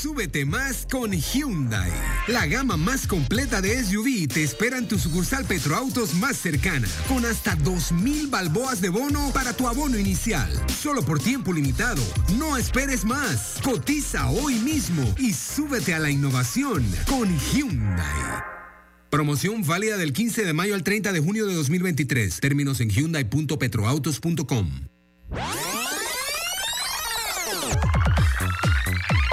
[0.00, 1.92] Súbete más con Hyundai.
[2.26, 7.24] La gama más completa de SUV te espera en tu sucursal Petroautos más cercana, con
[7.24, 10.50] hasta 2.000 balboas de bono para tu abono inicial.
[10.68, 12.02] Solo por tiempo limitado.
[12.38, 13.58] No esperes más.
[13.62, 18.42] Cotiza hoy mismo y súbete a la innovación con Hyundai.
[19.10, 22.40] Promoción válida del 15 de mayo al 30 de junio de 2023.
[22.40, 24.70] Términos en hyundai.petroautos.com.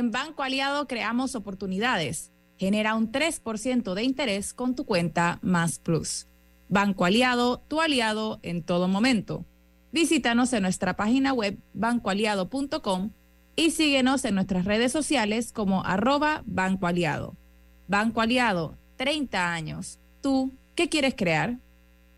[0.00, 2.32] En Banco Aliado creamos oportunidades.
[2.56, 6.26] Genera un 3% de interés con tu cuenta Más Plus.
[6.70, 9.44] Banco Aliado, tu aliado en todo momento.
[9.92, 13.10] Visítanos en nuestra página web bancoaliado.com
[13.56, 17.36] y síguenos en nuestras redes sociales como arroba Banco Aliado.
[17.86, 20.00] Banco Aliado, 30 años.
[20.22, 21.58] ¿Tú qué quieres crear?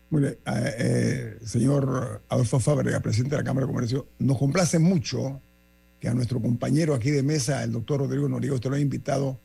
[0.09, 5.41] Muy eh, eh, señor Adolfo Fábrega, presidente de la Cámara de Comercio, nos complace mucho
[6.03, 9.39] que a nuestro compañero aquí de mesa, el doctor Rodrigo Noriega, usted lo ha invitado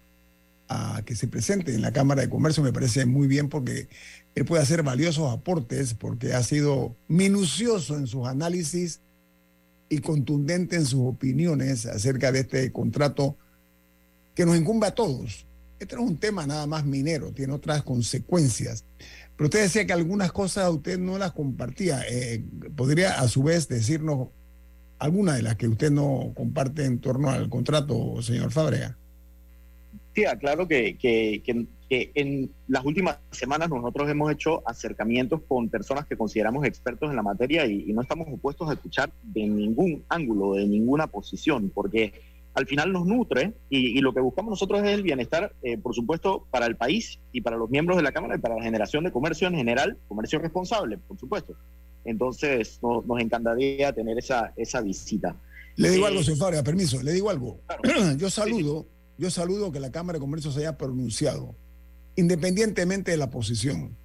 [0.69, 2.65] a que se presente en la Cámara de Comercio.
[2.65, 3.87] Me parece muy bien porque
[4.35, 8.99] él puede hacer valiosos aportes porque ha sido minucioso en sus análisis
[9.89, 13.37] y contundente en sus opiniones acerca de este contrato
[14.35, 15.47] que nos incumbe a todos.
[15.79, 18.85] Este no es un tema nada más minero, tiene otras consecuencias.
[19.37, 22.03] Pero usted decía que algunas cosas usted no las compartía.
[22.11, 22.45] Eh,
[22.75, 24.31] ¿Podría a su vez decirnos
[24.99, 28.97] alguna de las que usted no comparte en torno al contrato, señor Fábrega.
[30.15, 30.97] Sí, claro que,
[31.91, 37.23] en las últimas semanas nosotros hemos hecho acercamientos con personas que consideramos expertos en la
[37.23, 42.13] materia y, no estamos opuestos a escuchar de ningún ángulo, de ninguna posición, porque
[42.55, 46.47] al final nos nutre y, lo que buscamos nosotros es el bienestar, eh, por supuesto,
[46.51, 49.13] para el país y para los miembros de la Cámara y para la generación de
[49.13, 51.55] comercio en general, comercio responsable, por supuesto.
[52.09, 55.37] Entonces, nos encantaría tener esa, esa visita.
[55.77, 57.61] Le digo algo, eh, señor Fábrega, permiso, le digo algo.
[58.17, 58.87] Yo saludo,
[59.19, 61.55] yo saludo que la Cámara de Comercio se haya pronunciado,
[62.17, 63.97] independientemente de la posición.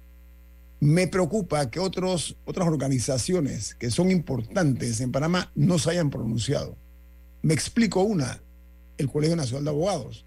[0.80, 6.76] Me preocupa que otros, otras organizaciones que son importantes en Panamá no se hayan pronunciado.
[7.42, 8.42] Me explico una,
[8.98, 10.26] el Colegio Nacional de Abogados.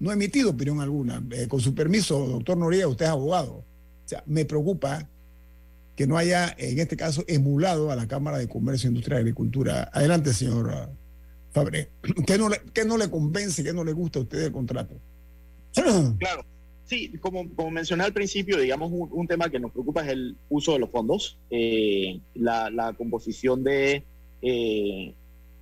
[0.00, 1.22] No ha emitido opinión alguna.
[1.30, 3.52] Eh, con su permiso, doctor Noriega, usted es abogado.
[3.52, 3.64] O
[4.08, 5.08] sea, me preocupa
[5.98, 9.90] que no haya, en este caso, emulado a la Cámara de Comercio, Industria y Agricultura.
[9.92, 10.90] Adelante, señor
[11.50, 11.90] Fabre.
[12.24, 14.94] ¿Qué no le, qué no le convence, qué no le gusta a usted el contrato?
[16.20, 16.44] Claro.
[16.84, 20.74] Sí, como, como mencioné al principio, digamos, un, tema que nos preocupa es el uso
[20.74, 24.04] de los fondos, eh, la, composición de
[24.40, 25.14] eh,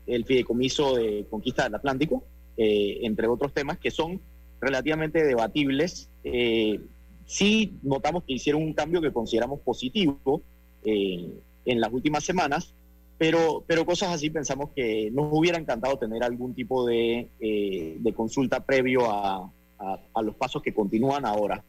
[0.06, 2.24] el fideicomiso de conquista del Atlántico,
[2.58, 4.20] eh, entre otros temas que son
[4.60, 6.10] relativamente debatibles.
[7.26, 10.42] Sí notamos que hicieron un cambio que consideramos positivo
[10.84, 12.74] en las últimas semanas,
[13.18, 18.64] pero, pero cosas así pensamos que nos hubiera encantado tener algún tipo de, de consulta
[18.64, 21.64] previo a, a, los pasos que continúan ahora.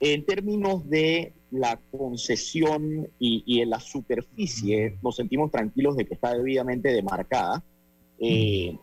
[0.00, 6.14] En términos de la concesión y, y en la superficie, nos sentimos tranquilos de que
[6.14, 7.62] está debidamente demarcada.
[8.18, 8.76] Eh,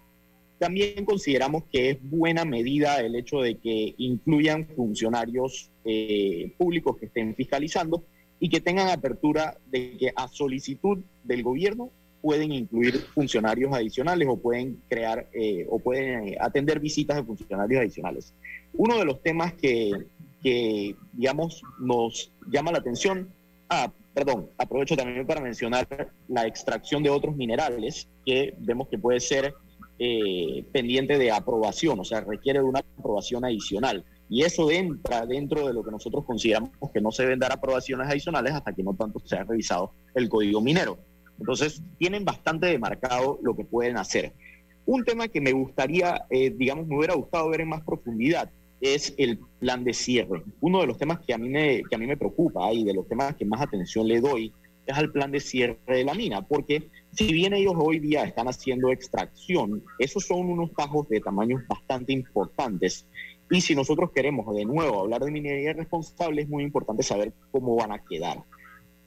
[0.60, 7.06] también consideramos que es buena medida el hecho de que incluyan funcionarios eh, públicos que
[7.06, 8.04] estén fiscalizando
[8.40, 11.92] y que tengan apertura de que a solicitud del gobierno
[12.22, 18.34] pueden incluir funcionarios adicionales o pueden crear eh, o pueden atender visitas de funcionarios adicionales.
[18.74, 19.92] Uno de los temas que,
[20.44, 23.30] que, digamos, nos llama la atención,
[23.70, 25.88] ah, perdón, aprovecho también para mencionar
[26.28, 29.54] la extracción de otros minerales que vemos que puede ser
[30.00, 34.06] eh, pendiente de aprobación, o sea, requiere de una aprobación adicional.
[34.30, 38.08] Y eso entra dentro de lo que nosotros consideramos que no se deben dar aprobaciones
[38.08, 41.00] adicionales hasta que no tanto se haya revisado el código minero.
[41.40, 44.34] Entonces, tienen bastante demarcado lo que pueden hacer.
[44.86, 48.50] Un tema que me gustaría, eh, digamos, me hubiera gustado ver en más profundidad
[48.82, 50.44] es el plan de cierre.
[50.62, 52.94] Uno de los temas que a mí me, que a mí me preocupa y de
[52.94, 54.54] los temas que más atención le doy
[54.86, 58.48] es al plan de cierre de la mina, porque si bien ellos hoy día están
[58.48, 63.08] haciendo extracción, esos son unos bajos de tamaños bastante importantes.
[63.52, 67.76] Y si nosotros queremos de nuevo hablar de minería responsable, es muy importante saber cómo
[67.76, 68.44] van a quedar.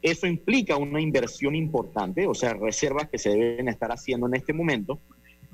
[0.03, 4.53] Eso implica una inversión importante, o sea, reservas que se deben estar haciendo en este
[4.53, 5.01] momento.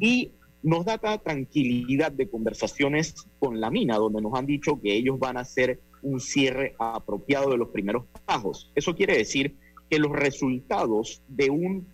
[0.00, 0.32] Y
[0.62, 5.36] nos da tranquilidad de conversaciones con la mina, donde nos han dicho que ellos van
[5.36, 8.72] a hacer un cierre apropiado de los primeros bajos.
[8.74, 9.56] Eso quiere decir
[9.90, 11.86] que los resultados de un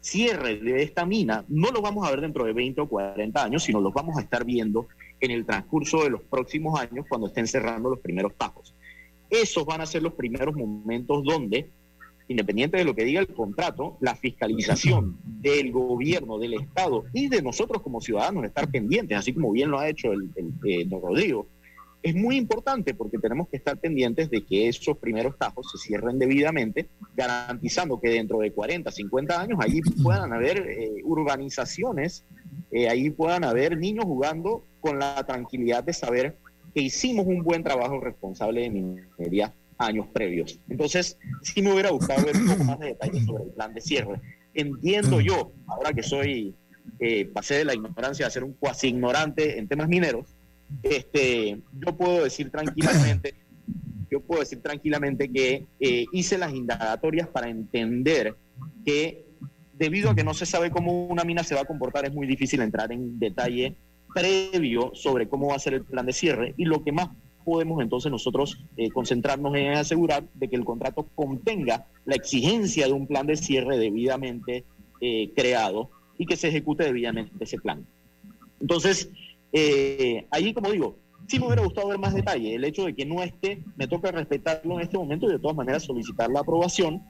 [0.00, 3.62] cierre de esta mina no los vamos a ver dentro de 20 o 40 años,
[3.62, 4.88] sino los vamos a estar viendo
[5.20, 8.74] en el transcurso de los próximos años cuando estén cerrando los primeros bajos.
[9.30, 11.70] Esos van a ser los primeros momentos donde
[12.28, 17.42] independiente de lo que diga el contrato, la fiscalización del gobierno, del Estado y de
[17.42, 20.30] nosotros como ciudadanos estar pendientes, así como bien lo ha hecho el,
[20.64, 21.48] el, don Rodrigo,
[22.02, 26.18] es muy importante porque tenemos que estar pendientes de que esos primeros tajos se cierren
[26.18, 32.24] debidamente, garantizando que dentro de 40, 50 años allí puedan haber eh, urbanizaciones,
[32.70, 36.38] eh, ahí puedan haber niños jugando con la tranquilidad de saber
[36.74, 40.60] que hicimos un buen trabajo responsable de minería años previos.
[40.68, 43.80] Entonces, sí me hubiera gustado ver un poco más de detalles sobre el plan de
[43.80, 44.20] cierre.
[44.54, 46.54] Entiendo yo, ahora que soy,
[46.98, 50.36] eh, pasé de la ignorancia a ser un cuasi ignorante en temas mineros,
[50.82, 53.34] este, yo puedo decir tranquilamente,
[54.10, 58.36] yo puedo decir tranquilamente que eh, hice las indagatorias para entender
[58.84, 59.26] que
[59.74, 62.26] debido a que no se sabe cómo una mina se va a comportar, es muy
[62.26, 63.76] difícil entrar en detalle
[64.14, 67.10] previo sobre cómo va a ser el plan de cierre y lo que más
[67.44, 72.92] podemos entonces nosotros eh, concentrarnos en asegurar de que el contrato contenga la exigencia de
[72.92, 74.64] un plan de cierre debidamente
[75.00, 77.86] eh, creado y que se ejecute debidamente ese plan.
[78.60, 79.10] Entonces,
[79.52, 82.54] eh, ahí, como digo, sí me hubiera gustado ver más detalle.
[82.54, 85.56] El hecho de que no esté, me toca respetarlo en este momento y de todas
[85.56, 87.02] maneras solicitar la aprobación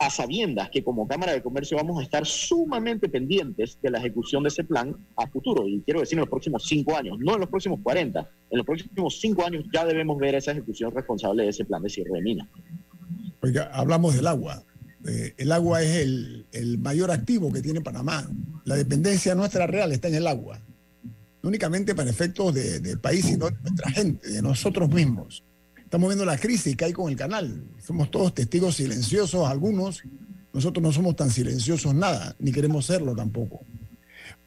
[0.00, 4.42] a sabiendas que como Cámara de Comercio vamos a estar sumamente pendientes de la ejecución
[4.42, 7.40] de ese plan a futuro, y quiero decir en los próximos cinco años, no en
[7.40, 11.50] los próximos 40, en los próximos cinco años ya debemos ver esa ejecución responsable de
[11.50, 12.48] ese plan de cierre de mina.
[13.40, 14.64] Oiga, hablamos del agua.
[15.06, 15.96] Eh, el agua es
[16.52, 18.26] el, mayor activo que tiene Panamá.
[18.64, 20.60] La dependencia nuestra real está en el agua.
[21.44, 25.44] No únicamente para efectos del de país, sino de nuestra gente, de nosotros mismos.
[25.76, 27.66] Estamos viendo la crisis que hay con el canal.
[27.86, 30.02] Somos todos testigos silenciosos, algunos.
[30.54, 33.66] Nosotros no somos tan silenciosos nada, ni queremos serlo tampoco.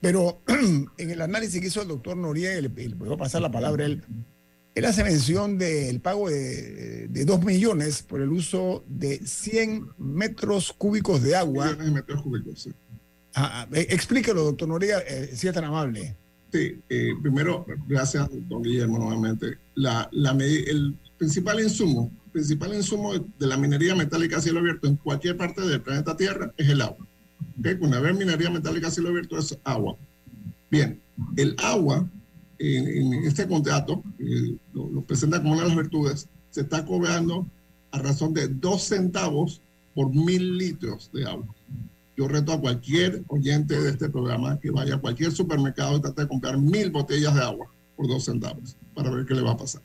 [0.01, 0.41] Pero
[0.97, 3.87] en el análisis que hizo el doctor Noriega, le, voy a pasar la palabra a
[3.89, 4.03] él,
[4.73, 10.73] él hace mención del pago de, de 2 millones por el uso de 100 metros
[10.73, 11.75] cúbicos de agua.
[11.75, 12.71] metros cúbicos, sí.
[13.35, 16.17] Ah, ah, eh, explíquelo, doctor Noriega, eh, si es tan amable.
[16.51, 19.57] Sí, eh, primero, gracias, don Guillermo, nuevamente.
[19.75, 24.97] La, la, el, principal insumo, principal insumo de la minería metálica a cielo abierto en
[24.97, 27.05] cualquier parte del planeta Tierra es el agua.
[27.81, 29.97] Una vez minería metálica a cielo abierto es agua.
[30.69, 31.01] Bien,
[31.35, 32.07] el agua
[32.59, 37.47] en, este contrato, eh, lo, presenta como una de las virtudes, se está cobrando
[37.91, 39.61] a razón de dos centavos
[39.95, 41.47] por mil litros de agua.
[42.17, 46.23] Yo reto a cualquier oyente de este programa que vaya a cualquier supermercado y trate
[46.23, 49.57] de comprar mil botellas de agua por dos centavos para ver qué le va a
[49.57, 49.83] pasar.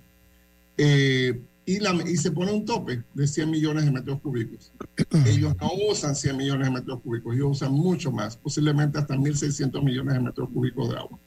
[0.79, 4.73] Eh, y, la, y se pone un tope de 100 millones de metros cúbicos.
[5.27, 9.85] Ellos no usan 100 millones de metros cúbicos, ellos usan mucho más, posiblemente hasta 1.600
[9.85, 11.19] millones de metros cúbicos de agua.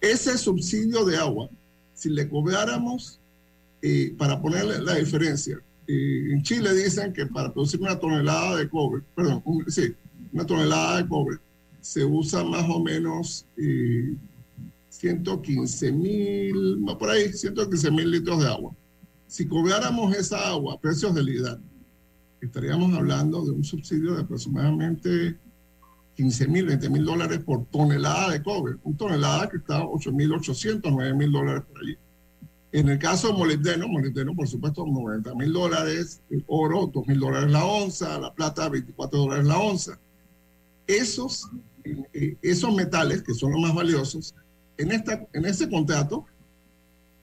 [0.00, 1.50] Ese subsidio de agua,
[1.92, 3.20] si le cobráramos,
[3.82, 8.68] eh, para ponerle la diferencia, eh, en Chile dicen que para producir una tonelada de
[8.68, 9.94] cobre, perdón, sí,
[10.34, 11.38] una tonelada de cobre,
[11.80, 13.46] se usa más o menos
[14.88, 18.74] 115 eh, mil, por ahí, 115 mil litros de agua.
[19.28, 21.60] Si cobráramos esa agua a precios de LIDAR,
[22.40, 25.38] estaríamos hablando de un subsidio de aproximadamente
[26.16, 28.74] 15 mil, 20 mil dólares por tonelada de cobre.
[28.82, 31.96] Una tonelada que está 8 mil 800, 9 mil dólares por allí.
[32.72, 37.20] En el caso de molibdeno, molibdeno por supuesto 90 mil dólares, el oro 2 mil
[37.20, 40.00] dólares la onza, la plata 24 dólares la onza.
[40.86, 41.48] Esos,
[41.84, 44.34] eh, esos metales, que son los más valiosos,
[44.76, 46.26] en, esta, en este contrato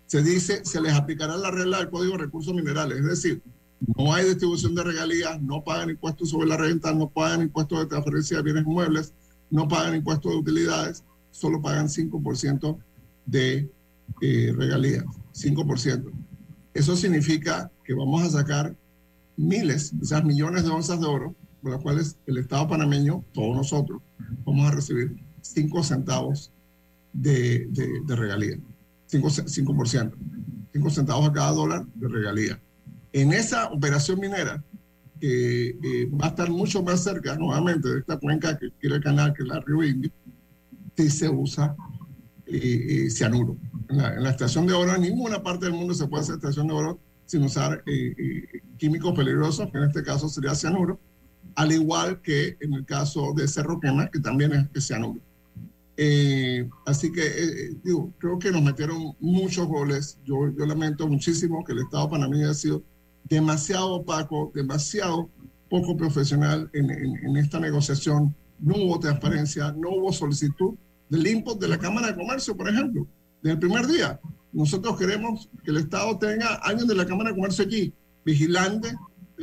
[0.05, 3.41] se dice, se les aplicará la regla del Código de Recursos Minerales, es decir,
[3.97, 7.85] no hay distribución de regalías, no pagan impuestos sobre la renta, no pagan impuestos de
[7.87, 9.13] transferencia de bienes muebles,
[9.49, 12.77] no pagan impuestos de utilidades, solo pagan 5%
[13.25, 13.71] de
[14.21, 16.11] eh, regalías, 5%.
[16.73, 18.75] Eso significa que vamos a sacar
[19.35, 24.01] miles, quizás millones de onzas de oro, por las cuales el Estado panameño, todos nosotros,
[24.45, 26.51] vamos a recibir 5 centavos
[27.13, 28.57] de, de, de regalía,
[29.09, 30.13] 5%, 5%,
[30.73, 32.61] 5 centavos a cada dólar de regalía.
[33.13, 34.63] En esa operación minera,
[35.19, 39.33] que va a estar mucho más cerca nuevamente de esta cuenca que quiere el canal,
[39.33, 40.11] que es la Río Indio,
[40.97, 41.75] si se usa
[42.47, 43.55] eh, eh, cianuro.
[43.87, 46.35] En la, en la, estación de oro, en ninguna parte del mundo se puede hacer
[46.35, 50.99] estación de oro sin usar eh, químicos peligrosos, que en este caso sería cianuro,
[51.55, 55.19] al igual que en el caso de Cerro Quema, que también es, cianuro.
[56.85, 60.17] así que digo, creo que nos metieron muchos goles.
[60.25, 62.83] Yo, lamento muchísimo que el Estado panameño haya sido
[63.25, 65.29] demasiado opaco, demasiado
[65.69, 68.35] poco profesional en, en, esta negociación.
[68.59, 70.75] No hubo transparencia, no hubo solicitud
[71.09, 73.07] del input de la Cámara de Comercio, por ejemplo,
[73.41, 74.19] del primer día.
[74.53, 77.93] Nosotros queremos que el Estado tenga alguien de la Cámara de Comercio allí,
[78.25, 78.95] vigilante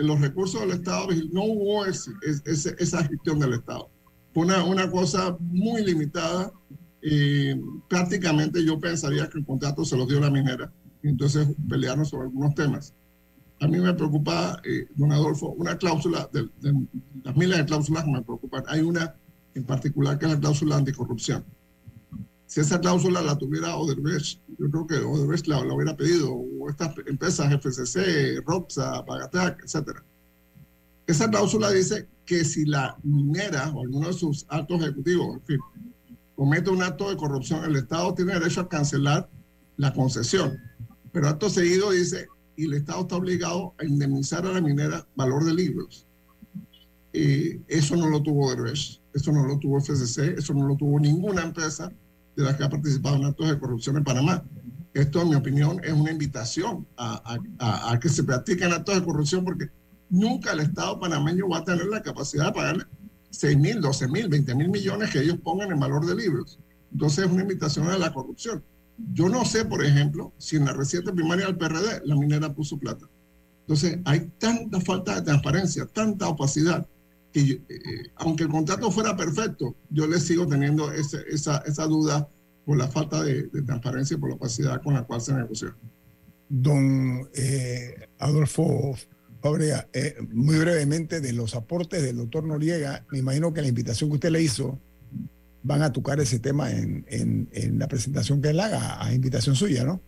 [0.06, 1.08] los recursos del Estado.
[1.32, 2.12] No hubo ese,
[2.44, 3.90] esa gestión del Estado.
[4.32, 6.52] Fue una, una cosa muy limitada.
[7.02, 10.72] Eh, prácticamente yo pensaría que el contrato se lo dio la minera.
[11.02, 12.94] Y entonces pelearon sobre algunos temas
[13.60, 16.48] a mí me preocupa, eh, don Adolfo, una cláusula, de,
[17.24, 18.64] las miles de cláusulas que me preocupan.
[18.68, 19.16] Hay una
[19.54, 21.44] en particular que es la cláusula anticorrupción.
[22.48, 26.94] Si esa cláusula la tuviera Odebrecht, yo creo que Odebrecht la, hubiera pedido, o estas
[27.06, 30.00] empresas FCC, Roxa, Pagatac, etc.
[31.06, 35.58] Esa cláusula dice que si la minera o alguno de sus actos ejecutivos, en fin,
[36.36, 39.28] comete un acto de corrupción, el Estado tiene derecho a cancelar
[39.76, 40.56] la concesión.
[41.12, 45.44] Pero acto seguido dice y el Estado está obligado a indemnizar a la minera valor
[45.44, 46.06] de libros.
[47.12, 50.98] Eh, eso no lo tuvo Derbez, eso no lo tuvo FCC, eso no lo tuvo
[50.98, 51.92] ninguna empresa
[52.38, 54.44] de las que ha participado en actos de corrupción en Panamá.
[54.94, 59.04] Esto, en mi opinión, es una invitación a, a, a que se practiquen actos de
[59.04, 59.70] corrupción porque
[60.08, 62.84] nunca el Estado panameño va a tener la capacidad de pagarle
[63.30, 66.58] 6 mil, 12 mil, 20 mil millones que ellos pongan en valor de libros.
[66.92, 68.64] Entonces es una invitación a la corrupción.
[69.12, 72.78] Yo no sé, por ejemplo, si en la reciente primaria del PRD la minera puso
[72.78, 73.06] plata.
[73.60, 76.86] Entonces, hay tanta falta de transparencia, tanta opacidad,
[77.32, 77.62] que eh,
[78.16, 82.28] aunque el contrato fuera perfecto, yo le sigo teniendo esa, esa duda
[82.68, 85.74] por la falta de, transparencia y por la opacidad con la cual se negoció.
[86.50, 88.94] Don eh, Adolfo
[89.40, 94.10] Fabrea, eh, muy brevemente de los aportes del doctor Noriega, me imagino que la invitación
[94.10, 94.78] que usted le hizo
[95.62, 99.84] van a tocar ese tema en, en, la presentación que él haga, a invitación suya,
[99.84, 100.02] ¿no?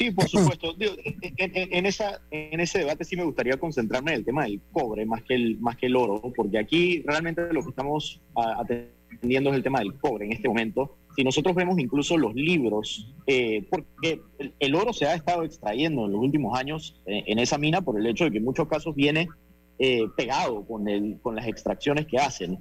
[0.00, 0.74] Sí, por supuesto.
[1.36, 5.22] en, esa, en ese debate sí me gustaría concentrarme en el tema del cobre más
[5.24, 9.62] que el, más que el oro, porque aquí realmente lo que estamos atendiendo es el
[9.62, 10.96] tema del cobre en este momento.
[11.16, 14.22] Si nosotros vemos incluso los libros, eh, porque
[14.58, 18.00] el, oro se ha estado extrayendo en los últimos años eh, en esa mina por
[18.00, 19.28] el hecho de que en muchos casos viene
[19.78, 22.58] eh, pegado con, el, con las extracciones que hacen.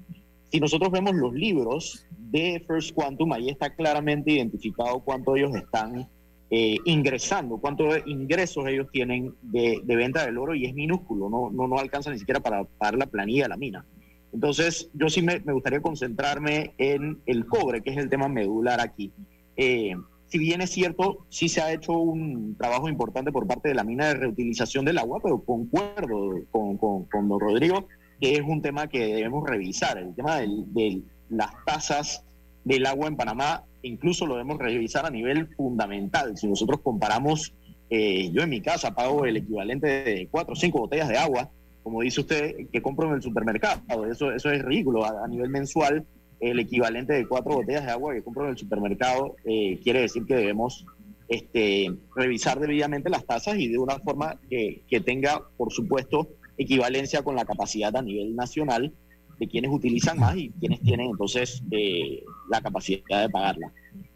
[0.52, 6.10] Si nosotros vemos los libros de First Quantum, ahí está claramente identificado cuánto ellos están
[6.52, 11.68] eh, ingresando, cuántos ingresos ellos tienen de, venta del oro y es minúsculo, no, no,
[11.68, 13.86] no alcanza ni siquiera para pagar la planilla de la mina.
[14.32, 19.12] Entonces, yo sí me, gustaría concentrarme en el cobre, que es el tema medular aquí.
[19.58, 19.95] Eh,
[20.28, 23.84] si bien es cierto, sí se ha hecho un trabajo importante por parte de la
[23.84, 27.88] mina de reutilización del agua, pero concuerdo con, con, con don Rodrigo
[28.20, 29.97] que es un tema que debemos revisar.
[29.97, 32.26] El tema de las tasas
[32.64, 36.38] del agua en Panamá, incluso lo debemos revisar a nivel fundamental.
[36.38, 37.54] Si nosotros comparamos,
[37.90, 41.50] eh, yo en mi casa pago el equivalente de cuatro o cinco botellas de agua,
[41.84, 44.06] como dice usted, que compro en el supermercado.
[44.06, 45.06] Eso, eso es ridículo.
[45.06, 46.06] A, nivel mensual,
[46.40, 50.26] el equivalente de cuatro botellas de agua que compro en el supermercado eh, quiere decir
[50.26, 50.86] que debemos
[51.28, 57.24] este, revisar debidamente las tasas y de una forma que, que tenga, por supuesto, equivalencia
[57.24, 58.94] con la capacidad a nivel nacional
[59.40, 63.72] de quienes utilizan más y quienes tienen entonces eh, la capacidad de pagarla.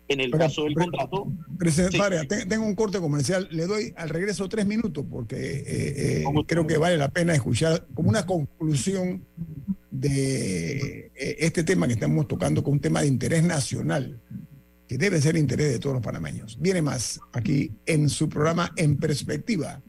[0.08, 1.32] En el caso del contrato...
[1.58, 3.48] Presidente tengo un corte comercial.
[3.52, 7.88] Le doy al regreso tres minutos porque eh, eh, creo que vale la pena escuchar
[7.94, 9.26] como una conclusión
[9.90, 14.20] de este tema que estamos tocando con un tema de interés nacional,
[14.88, 16.60] que debe ser interés de todos los panameños.
[16.60, 19.82] Viene más aquí en su programa En Perspectiva,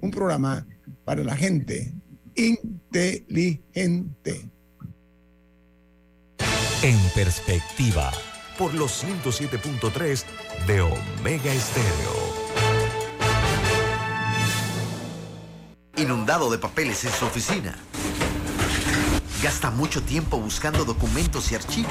[0.00, 0.66] un programa
[1.04, 1.92] para la gente
[2.34, 4.48] inteligente.
[6.80, 8.12] En perspectiva,
[8.56, 10.24] por los 107.3
[10.68, 12.38] de Omega Estéreo.
[15.96, 17.76] Inundado de papeles en su oficina.
[19.42, 21.90] Gasta mucho tiempo buscando documentos y archivos.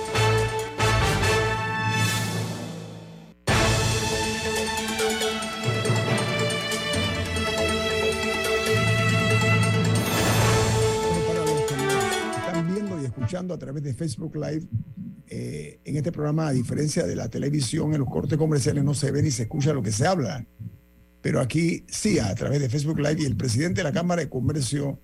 [13.49, 14.67] A través de Facebook Live.
[15.27, 19.11] Eh, en este programa, a diferencia de la televisión, en los cortes comerciales no se
[19.11, 20.45] ve ni se escucha lo que se habla.
[21.21, 24.29] Pero aquí sí, a través de Facebook Live y el presidente de la Cámara de
[24.29, 24.99] Comercio,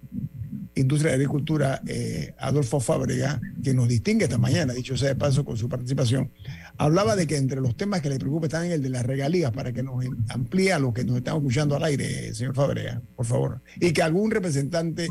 [0.75, 5.45] Industria y Agricultura, eh, Adolfo Fábrega, que nos distingue esta mañana, dicho sea de paso
[5.45, 6.31] con su participación,
[6.77, 9.71] hablaba de que entre los temas que le preocupa están el de las regalías, para
[9.71, 13.61] que nos amplíe a lo que nos están escuchando al aire, señor Fábrega, por favor.
[13.79, 15.07] Y que algún representante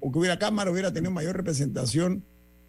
[0.00, 2.24] o que hubiera Cámara hubiera tenido mayor representación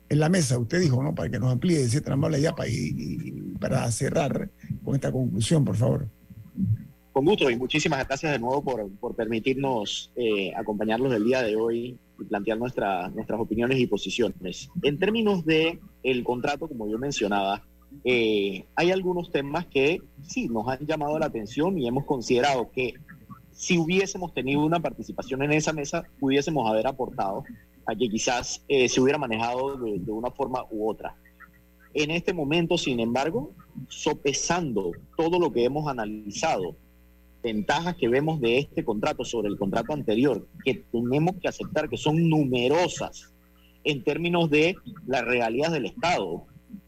[0.09, 0.57] en la mesa.
[0.57, 1.13] Usted dijo, ¿no?
[1.13, 4.49] Para que nos amplíe, decir tan amable ya para, y, para cerrar
[4.83, 6.07] con esta conclusión, por favor.
[7.11, 11.55] Con gusto y muchísimas gracias de nuevo por, por permitirnos eh, acompañarlos el día de
[11.55, 14.69] hoy y plantear nuestra, nuestras opiniones y posiciones.
[14.83, 17.63] En términos de el contrato, como yo mencionaba,
[18.03, 22.93] eh, hay algunos temas que sí nos han llamado la atención y hemos considerado que
[23.51, 27.43] si hubiésemos tenido una participación en esa mesa, pudiésemos haber aportado
[27.87, 31.15] a quizás eh, se hubiera manejado de, una forma u otra.
[31.93, 33.53] En este momento, sin embargo,
[33.87, 36.75] sopesando todo lo que hemos analizado,
[37.41, 41.97] ventajas que vemos de este contrato sobre el contrato anterior, que tenemos que aceptar que
[41.97, 43.33] son numerosas
[43.85, 44.75] en términos de
[45.05, 46.45] las realidades del Estado.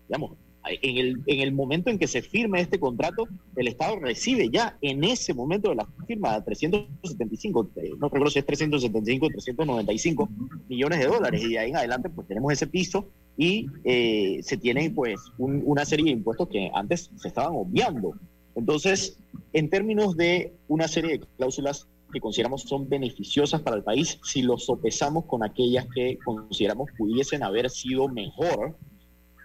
[0.08, 0.34] Digamos,
[0.66, 4.78] en el, en el momento en que se firme este contrato, el Estado recibe ya
[4.82, 10.30] en ese momento de la firma 375, eh, no recuerdo si es 375 o 395
[10.68, 13.08] millones de dólares y de ahí en adelante pues tenemos ese piso
[13.38, 18.14] y eh, se tienen pues una serie de impuestos que antes se estaban obviando.
[18.56, 19.18] Entonces,
[19.54, 24.42] en términos de una serie de cláusulas que consideramos son beneficiosas para el país, si
[24.42, 28.76] lo sopesamos con aquellas que consideramos pudiesen haber sido mejor,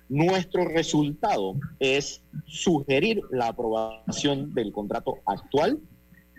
[0.09, 5.81] nuestro resultado es sugerir la aprobación del contrato actual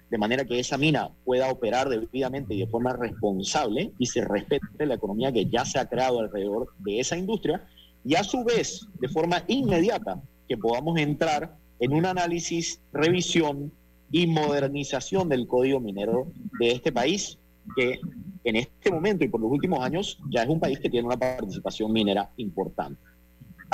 [0.10, 4.86] de manera que esa mina pueda operar debidamente y de forma responsable y se respete
[4.86, 7.66] la economía que ya se ha creado alrededor de esa industria
[8.04, 13.72] y a su vez, de forma inmediata, que podamos entrar en un análisis, revisión
[14.12, 17.40] y modernización del código minero de este país,
[17.76, 18.00] que
[18.44, 21.18] en este momento y por los últimos años ya es un país que tiene una
[21.18, 23.02] participación minera importante.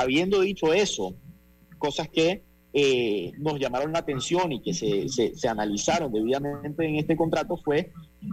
[0.02, 1.14] Habiendo dicho eso,
[1.78, 2.42] cosas que
[2.74, 7.92] eh, nos llamaron la atención y que se, se, analizaron debidamente en este contrato fue,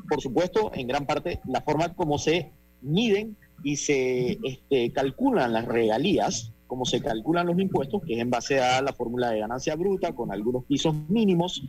[0.09, 2.51] por supuesto, en gran parte la forma como se
[2.82, 8.30] miden y se este, calculan las regalías, como se calculan los impuestos, que es en
[8.30, 11.61] base a la fórmula de ganancia bruta con algunos pisos mínimos.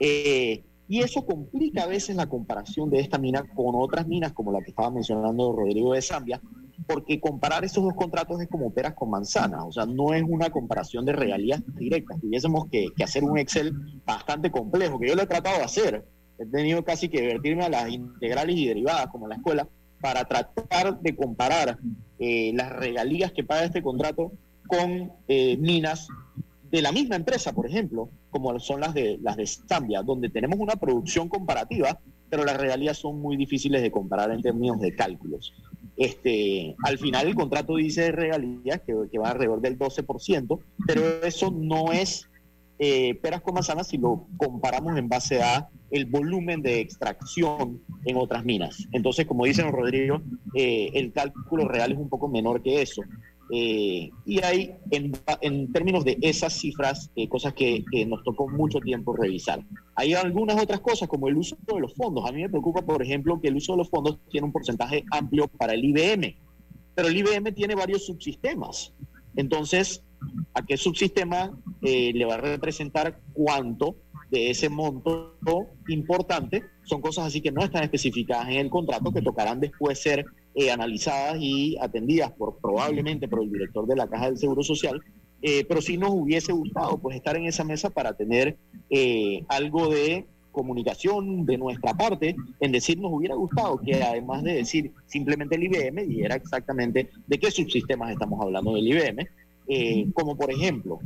[0.00, 4.52] Eh, y eso complica a veces la comparación de esta mina con otras minas, como
[4.52, 6.40] la que estaba mencionando Rodrigo de Zambia,
[6.86, 10.50] porque comparar esos dos contratos es como peras con manzanas, o sea, no es una
[10.50, 12.20] comparación de regalías directas.
[12.20, 13.72] Tuviésemos que, hacer un Excel
[14.04, 16.04] bastante complejo, que yo lo he tratado de hacer.
[16.38, 19.68] He tenido casi que divertirme a las integrales y derivadas, como en la escuela,
[20.00, 21.78] para tratar de comparar
[22.18, 24.32] eh, las regalías que paga este contrato
[24.66, 26.08] con eh, minas
[26.70, 30.58] de la misma empresa, por ejemplo, como son las de las de Zambia, donde tenemos
[30.58, 31.98] una producción comparativa,
[32.28, 35.54] pero las regalías son muy difíciles de comparar en términos de cálculos.
[35.96, 41.50] Este, al final el contrato dice regalías que, que va alrededor del 12%, pero eso
[41.50, 42.28] no es
[42.78, 48.16] eh, peras con manzanas si lo comparamos en base a el volumen de extracción en
[48.16, 48.86] otras minas.
[48.92, 50.20] Entonces, como dice Rodrigo,
[50.54, 53.02] eh, el cálculo real es un poco menor que eso.
[53.50, 59.14] Eh, y hay, en, términos de esas cifras, eh, cosas que, nos tocó mucho tiempo
[59.14, 59.60] revisar.
[59.94, 62.28] Hay algunas otras cosas, como el uso de los fondos.
[62.28, 65.04] A mí me preocupa, por ejemplo, que el uso de los fondos tiene un porcentaje
[65.10, 66.36] amplio para el IBM,
[66.94, 68.92] pero el IBM tiene varios subsistemas.
[69.36, 70.02] Entonces,
[70.54, 73.96] ¿a qué subsistema eh, le va a representar cuánto
[74.30, 75.36] de ese monto
[75.88, 76.64] importante?
[76.84, 80.24] Son cosas así que no están especificadas en el contrato, que tocarán después ser
[80.58, 85.02] eh, analizadas y atendidas por probablemente por el director de la Caja del Seguro Social,
[85.42, 88.56] eh, pero sí nos hubiese gustado pues estar en esa mesa para tener
[88.88, 94.54] eh, algo de comunicación de nuestra parte, en decir nos hubiera gustado que además de
[94.54, 100.50] decir simplemente el IBM, dijera exactamente de qué subsistemas estamos hablando del IBM, como por
[100.50, 101.00] ejemplo,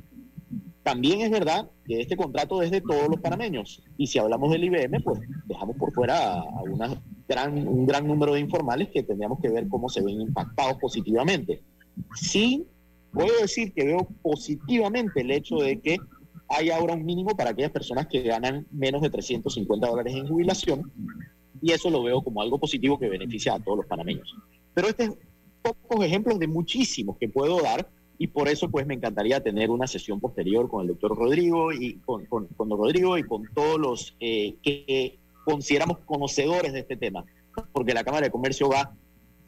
[0.83, 3.83] también es verdad que este contrato es de todos los panameños.
[3.97, 8.35] Y si hablamos del IBM, pues dejamos por fuera a, una gran, un gran número
[8.35, 11.63] de informales que tendríamos que ver cómo se ven impactados positivamente.
[12.15, 12.67] Sí,
[13.13, 15.99] puedo decir que veo positivamente el hecho de que
[16.49, 20.91] hay ahora un mínimo para aquellas personas que ganan menos de 350 dólares en jubilación.
[21.63, 24.35] Y eso lo veo como algo positivo que beneficia a todos los panameños.
[24.75, 25.11] Pero este es
[25.63, 29.87] pocos ejemplos de muchísimos que puedo dar y por eso pues me encantaría tener una
[29.87, 34.57] sesión posterior con el doctor Rodrigo y con, con, Rodrigo y con todos los eh,
[34.63, 37.25] que consideramos conocedores de este tema,
[37.73, 38.97] porque la Cámara de Comercio va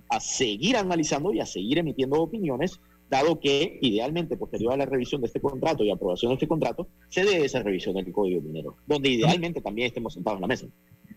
[0.09, 5.20] a seguir analizando y a seguir emitiendo opiniones, dado que idealmente posterior a la revisión
[5.20, 8.76] de este contrato y aprobación de este contrato, se dé esa revisión del Código Minero,
[8.86, 10.66] donde idealmente también estemos sentados en la mesa.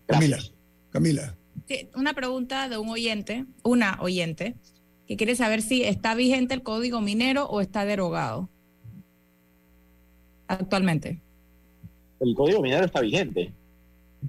[0.06, 0.38] Camila,
[0.90, 1.36] Camila.
[1.94, 4.56] una pregunta de un oyente, una oyente
[5.06, 8.48] que quiere saber si está vigente el código minero o está derogado
[10.48, 11.20] actualmente.
[12.20, 13.52] El código minero está vigente.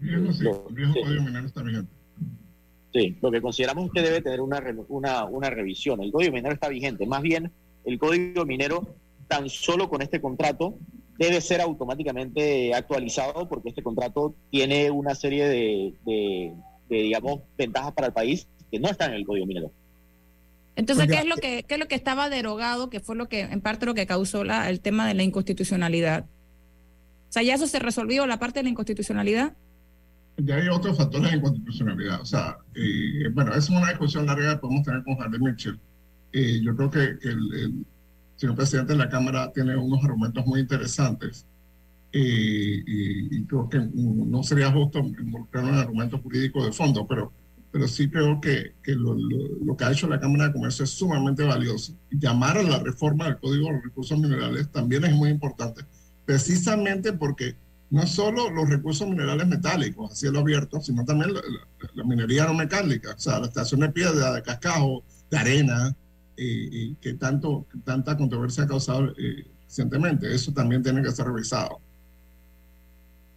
[0.02, 1.92] El viejo código minero está vigente.
[2.94, 6.02] Sí, lo que consideramos es que debe tener una, una, una revisión.
[6.02, 7.06] El código minero está vigente.
[7.06, 7.52] Más bien,
[7.86, 8.96] el código minero,
[9.28, 10.78] tan solo con este contrato,
[11.18, 16.54] debe ser automáticamente actualizado porque este contrato tiene una serie de, de
[16.90, 19.72] digamos, ventajas para el país que no están en el código minero.
[20.76, 23.62] Entonces, ¿qué es, lo que, es lo que estaba derogado, que fue lo que, en
[23.62, 26.26] parte, lo que causó la, el tema de la inconstitucionalidad?
[26.26, 29.54] O sea, ¿ya eso se resolvió, la parte de la inconstitucionalidad?
[30.38, 32.22] Ya hay otros factores de inconstitucionalidad.
[32.22, 35.80] O sea, eh, bueno, es una discusión larga que podemos tener con Javier Mitchell.
[36.32, 37.86] Eh, yo creo que, el,
[38.36, 41.46] señor presidente de la Cámara tiene unos argumentos muy interesantes.
[42.12, 47.34] Eh, y, y, creo que no sería justo involucrar un argumento jurídico de fondo, pero
[47.72, 50.92] pero sí creo que, que lo, lo, que ha hecho la Cámara de Comercio es
[50.92, 51.94] sumamente valioso.
[52.10, 55.84] Llamar a la reforma del Código de los Recursos Minerales también es muy importante,
[56.26, 57.56] precisamente porque
[57.90, 61.32] no solo los recursos minerales metálicos a cielo abierto, sino también
[61.94, 65.96] la, minería no metálica, o sea, la estación de piedra, de cascajo, de arena,
[66.36, 70.34] que tanto, tanta controversia ha causado eh, recientemente.
[70.34, 71.80] Eso también tiene que ser revisado.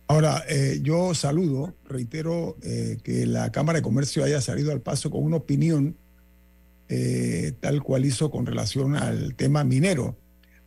[0.07, 5.11] Ahora, eh, yo saludo, reitero eh, que la Cámara de Comercio haya salido al paso
[5.11, 5.97] con una opinión
[7.61, 10.17] tal cual hizo con relación al tema minero.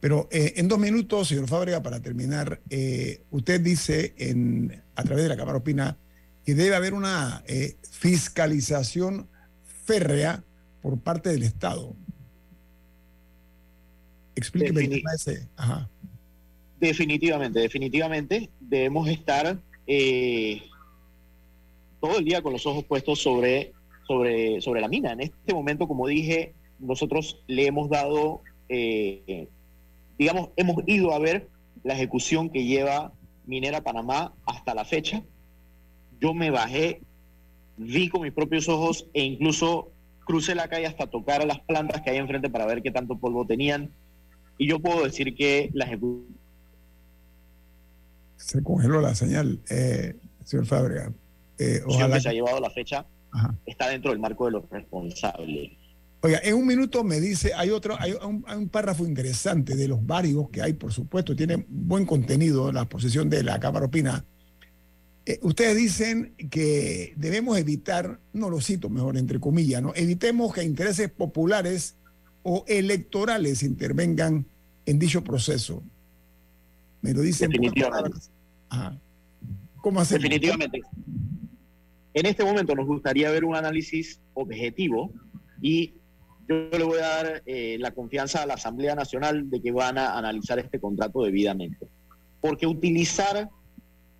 [0.03, 5.23] Pero eh, en dos minutos, señor Fábrega, para terminar, eh, usted dice en, a través
[5.23, 5.97] de la Cámara Opina
[6.45, 9.29] que debe haber una eh, fiscalización
[9.85, 10.43] férrea
[10.81, 11.95] por parte del Estado.
[14.35, 15.47] Explíqueme el tema ese.
[15.55, 15.89] Ajá.
[16.81, 19.57] Definitivamente, definitivamente debemos estar
[22.01, 23.71] todo el día con los ojos puestos sobre,
[24.05, 25.13] sobre, sobre la mina.
[25.13, 28.41] En este momento, como dije, nosotros le hemos dado
[30.17, 31.49] digamos, hemos ido a ver
[31.83, 33.11] la ejecución que lleva
[33.45, 35.23] Minera Panamá hasta la fecha.
[36.19, 37.01] Yo me bajé,
[37.77, 39.91] vi con mis propios ojos e incluso
[40.25, 43.17] crucé la calle hasta tocar a las plantas que hay enfrente para ver qué tanto
[43.17, 43.91] polvo tenían.
[44.57, 46.37] Y yo puedo decir que la ejecución...
[48.37, 51.11] Se congeló la señal, eh, señor Fábrega.
[51.57, 53.05] Eh, ojalá que se ha llevado la fecha
[53.65, 55.71] está dentro del marco de los responsables.
[56.25, 60.49] Oiga, en un minuto me dice, hay otro, hay un, párrafo interesante de los varios
[60.51, 64.23] que hay, por supuesto, tiene buen contenido la posición de la Cámara Opina.
[65.25, 69.91] Eh, ustedes dicen que debemos evitar, no lo cito mejor entre comillas, ¿no?
[69.95, 71.97] Evitemos que intereses populares
[72.41, 74.45] o electorales intervengan
[74.85, 75.83] en dicho proceso.
[77.01, 77.51] Me lo dicen.
[77.51, 78.17] Definitivamente.
[79.75, 80.23] ¿Cómo hacemos?
[80.23, 80.81] Definitivamente.
[82.13, 85.11] En este momento nos gustaría ver un análisis objetivo
[85.61, 85.95] y
[86.47, 89.97] yo le voy a dar eh, la confianza a la Asamblea Nacional de que van
[89.97, 91.87] a analizar este contrato debidamente.
[92.41, 93.49] Porque utilizar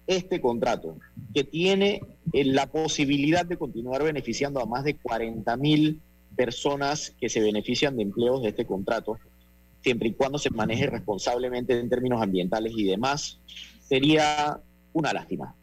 [0.08, 0.98] este contrato,
[1.34, 2.02] que tiene
[2.32, 6.02] eh, la posibilidad de continuar beneficiando a más de 40 mil
[6.36, 9.18] personas que se benefician de empleos de este contrato,
[9.82, 13.40] siempre y cuando se maneje responsablemente en términos ambientales y demás,
[13.82, 14.60] sería
[14.94, 15.56] una lástima.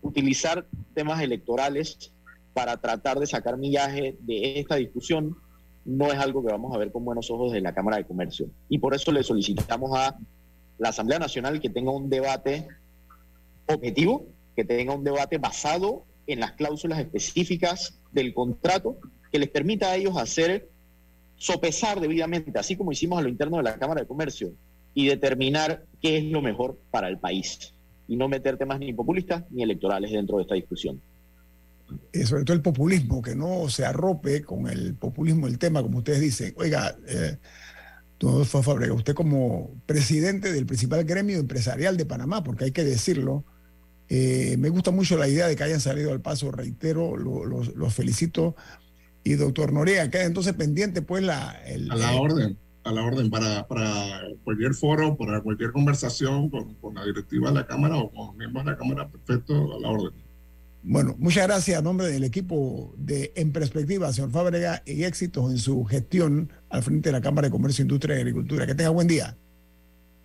[0.00, 2.12] Utilizar temas electorales
[2.52, 5.36] para tratar de sacar millaje de esta discusión
[5.84, 8.48] no es algo que vamos a ver con buenos ojos de la Cámara de Comercio.
[8.68, 10.16] Y por eso le solicitamos a
[10.78, 12.68] la Asamblea Nacional que tenga un debate
[13.66, 18.98] objetivo, que tenga un debate basado en las cláusulas específicas del contrato,
[19.30, 20.68] que les permita a ellos hacer
[21.36, 24.52] sopesar debidamente, así como hicimos a lo interno de la Cámara de Comercio,
[24.94, 27.74] y determinar qué es lo mejor para el país,
[28.06, 31.00] y no meter temas ni populistas ni electorales dentro de esta discusión.
[32.12, 35.98] Eh, sobre todo el populismo, que no se arrope con el populismo el tema, como
[35.98, 36.54] ustedes dicen.
[36.56, 37.38] Oiga, eh,
[38.20, 43.44] Rodolfo Fabrega, usted como presidente del principal gremio empresarial de Panamá, porque hay que decirlo,
[44.08, 48.54] eh, me gusta mucho la idea de que hayan salido al paso, reitero, los felicito.
[49.24, 51.50] Y doctor Noriega, queda entonces pendiente pues la...
[51.50, 56.94] a la orden, a la orden para, para cualquier foro, para cualquier conversación con, con
[56.94, 60.21] la directiva de la Cámara o con miembros de la Cámara, perfecto, a la orden.
[60.84, 65.58] Bueno, muchas gracias a nombre del equipo de En Perspectiva, señor Fábrega, y éxitos en
[65.58, 68.66] su gestión al frente de la Cámara de Comercio, Industria y Agricultura.
[68.66, 69.36] Que tenga buen día.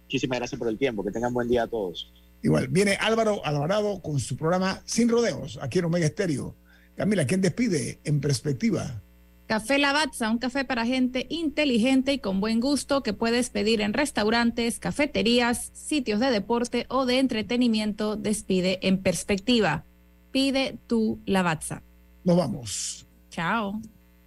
[0.06, 1.04] Muchísimas gracias por el tiempo.
[1.04, 2.12] Que tengan buen día a todos.
[2.42, 6.56] Igual, viene Álvaro Alvarado con su programa Sin Rodeos, aquí en Omega Estéreo.
[6.96, 9.04] Camila, ¿quién despide En Perspectiva?
[9.46, 13.94] Café Lavazza, un café para gente inteligente y con buen gusto que puedes pedir en
[13.94, 18.16] restaurantes, cafeterías, sitios de deporte o de entretenimiento.
[18.16, 19.86] Despide en perspectiva
[20.32, 21.82] pide tu lavazza.
[22.24, 23.08] Nos vamos.
[23.30, 23.80] Chao.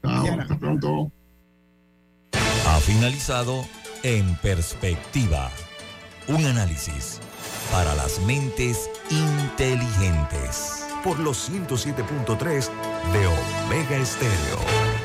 [0.03, 1.13] hasta pronto.
[2.33, 3.65] Ha finalizado
[4.03, 5.51] En Perspectiva.
[6.29, 7.21] Un análisis
[7.73, 10.87] para las mentes inteligentes.
[11.03, 12.69] Por los 107.3
[13.13, 15.00] de Omega Estéreo.